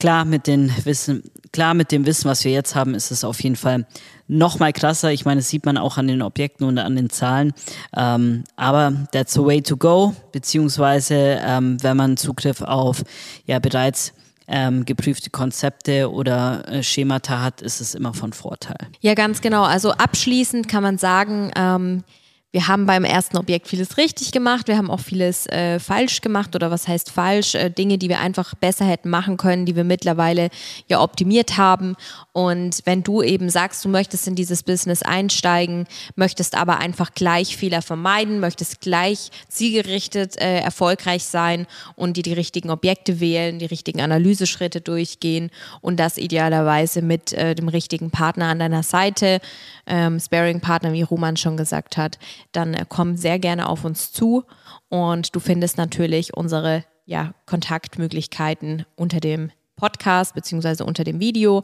klar 0.00 0.24
mit 0.24 0.46
den 0.46 0.72
Wissen, 0.84 1.24
klar 1.52 1.74
mit 1.74 1.90
dem 1.90 2.06
Wissen, 2.06 2.26
was 2.26 2.44
wir 2.44 2.52
jetzt 2.52 2.74
haben, 2.74 2.94
ist 2.94 3.10
es 3.10 3.24
auf 3.24 3.42
jeden 3.42 3.56
Fall 3.56 3.86
noch 4.28 4.58
mal 4.58 4.72
krasser. 4.72 5.10
Ich 5.10 5.24
meine, 5.24 5.40
das 5.40 5.48
sieht 5.48 5.66
man 5.66 5.76
auch 5.76 5.96
an 5.96 6.06
den 6.06 6.22
Objekten 6.22 6.66
und 6.66 6.78
an 6.78 6.94
den 6.94 7.10
Zahlen. 7.10 7.52
Ähm, 7.96 8.44
aber 8.56 8.92
that's 9.12 9.34
the 9.34 9.44
way 9.44 9.60
to 9.60 9.76
go, 9.76 10.14
beziehungsweise 10.32 11.40
ähm, 11.42 11.82
wenn 11.82 11.96
man 11.96 12.16
Zugriff 12.16 12.62
auf 12.62 13.02
ja 13.46 13.58
bereits 13.58 14.12
ähm, 14.46 14.84
geprüfte 14.84 15.30
Konzepte 15.30 16.10
oder 16.10 16.66
äh, 16.68 16.82
Schemata 16.82 17.42
hat, 17.42 17.60
ist 17.60 17.80
es 17.80 17.94
immer 17.94 18.14
von 18.14 18.32
Vorteil. 18.32 18.88
Ja, 19.00 19.14
ganz 19.14 19.40
genau. 19.40 19.64
Also 19.64 19.92
abschließend 19.92 20.68
kann 20.68 20.82
man 20.82 20.96
sagen, 20.96 21.50
ähm, 21.54 22.04
wir 22.50 22.66
haben 22.66 22.86
beim 22.86 23.04
ersten 23.04 23.36
Objekt 23.36 23.68
vieles 23.68 23.98
richtig 23.98 24.32
gemacht, 24.32 24.68
wir 24.68 24.78
haben 24.78 24.90
auch 24.90 25.00
vieles 25.00 25.46
äh, 25.48 25.78
falsch 25.78 26.22
gemacht 26.22 26.56
oder 26.56 26.70
was 26.70 26.88
heißt 26.88 27.10
falsch, 27.10 27.54
äh, 27.54 27.68
Dinge, 27.68 27.98
die 27.98 28.08
wir 28.08 28.20
einfach 28.20 28.54
besser 28.54 28.86
hätten 28.86 29.10
machen 29.10 29.36
können, 29.36 29.66
die 29.66 29.76
wir 29.76 29.84
mittlerweile 29.84 30.48
ja 30.88 31.02
optimiert 31.02 31.58
haben. 31.58 31.94
Und 32.32 32.80
wenn 32.84 33.02
du 33.02 33.22
eben 33.22 33.50
sagst, 33.50 33.84
du 33.84 33.90
möchtest 33.90 34.26
in 34.28 34.34
dieses 34.34 34.62
Business 34.62 35.02
einsteigen, 35.02 35.86
möchtest 36.16 36.56
aber 36.56 36.78
einfach 36.78 37.12
gleich 37.12 37.54
Fehler 37.54 37.82
vermeiden, 37.82 38.40
möchtest 38.40 38.80
gleich 38.80 39.30
zielgerichtet 39.48 40.40
äh, 40.40 40.60
erfolgreich 40.60 41.24
sein 41.24 41.66
und 41.96 42.16
dir 42.16 42.22
die 42.22 42.32
richtigen 42.32 42.70
Objekte 42.70 43.20
wählen, 43.20 43.58
die 43.58 43.66
richtigen 43.66 44.00
Analyseschritte 44.00 44.80
durchgehen 44.80 45.50
und 45.82 46.00
das 46.00 46.16
idealerweise 46.16 47.02
mit 47.02 47.34
äh, 47.34 47.54
dem 47.54 47.68
richtigen 47.68 48.10
Partner 48.10 48.46
an 48.46 48.58
deiner 48.58 48.82
Seite, 48.82 49.40
ähm, 49.86 50.18
Sparing-Partner, 50.18 50.94
wie 50.94 51.02
Roman 51.02 51.36
schon 51.36 51.58
gesagt 51.58 51.98
hat, 51.98 52.18
dann 52.58 52.74
äh, 52.74 52.84
komm 52.88 53.16
sehr 53.16 53.38
gerne 53.38 53.68
auf 53.68 53.84
uns 53.84 54.12
zu 54.12 54.44
und 54.88 55.34
du 55.34 55.40
findest 55.40 55.78
natürlich 55.78 56.36
unsere 56.36 56.84
ja, 57.06 57.32
Kontaktmöglichkeiten 57.46 58.84
unter 58.96 59.20
dem 59.20 59.50
Podcast 59.76 60.34
beziehungsweise 60.34 60.84
unter 60.84 61.04
dem 61.04 61.20
Video 61.20 61.62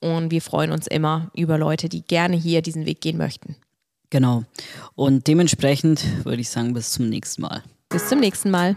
und 0.00 0.30
wir 0.30 0.40
freuen 0.40 0.70
uns 0.70 0.86
immer 0.86 1.30
über 1.34 1.58
Leute, 1.58 1.88
die 1.88 2.02
gerne 2.02 2.36
hier 2.36 2.62
diesen 2.62 2.86
Weg 2.86 3.00
gehen 3.00 3.18
möchten. 3.18 3.56
Genau. 4.10 4.44
Und 4.94 5.26
dementsprechend 5.26 6.24
würde 6.24 6.40
ich 6.40 6.48
sagen, 6.48 6.72
bis 6.72 6.92
zum 6.92 7.08
nächsten 7.08 7.42
Mal. 7.42 7.64
Bis 7.88 8.08
zum 8.08 8.20
nächsten 8.20 8.50
Mal. 8.50 8.76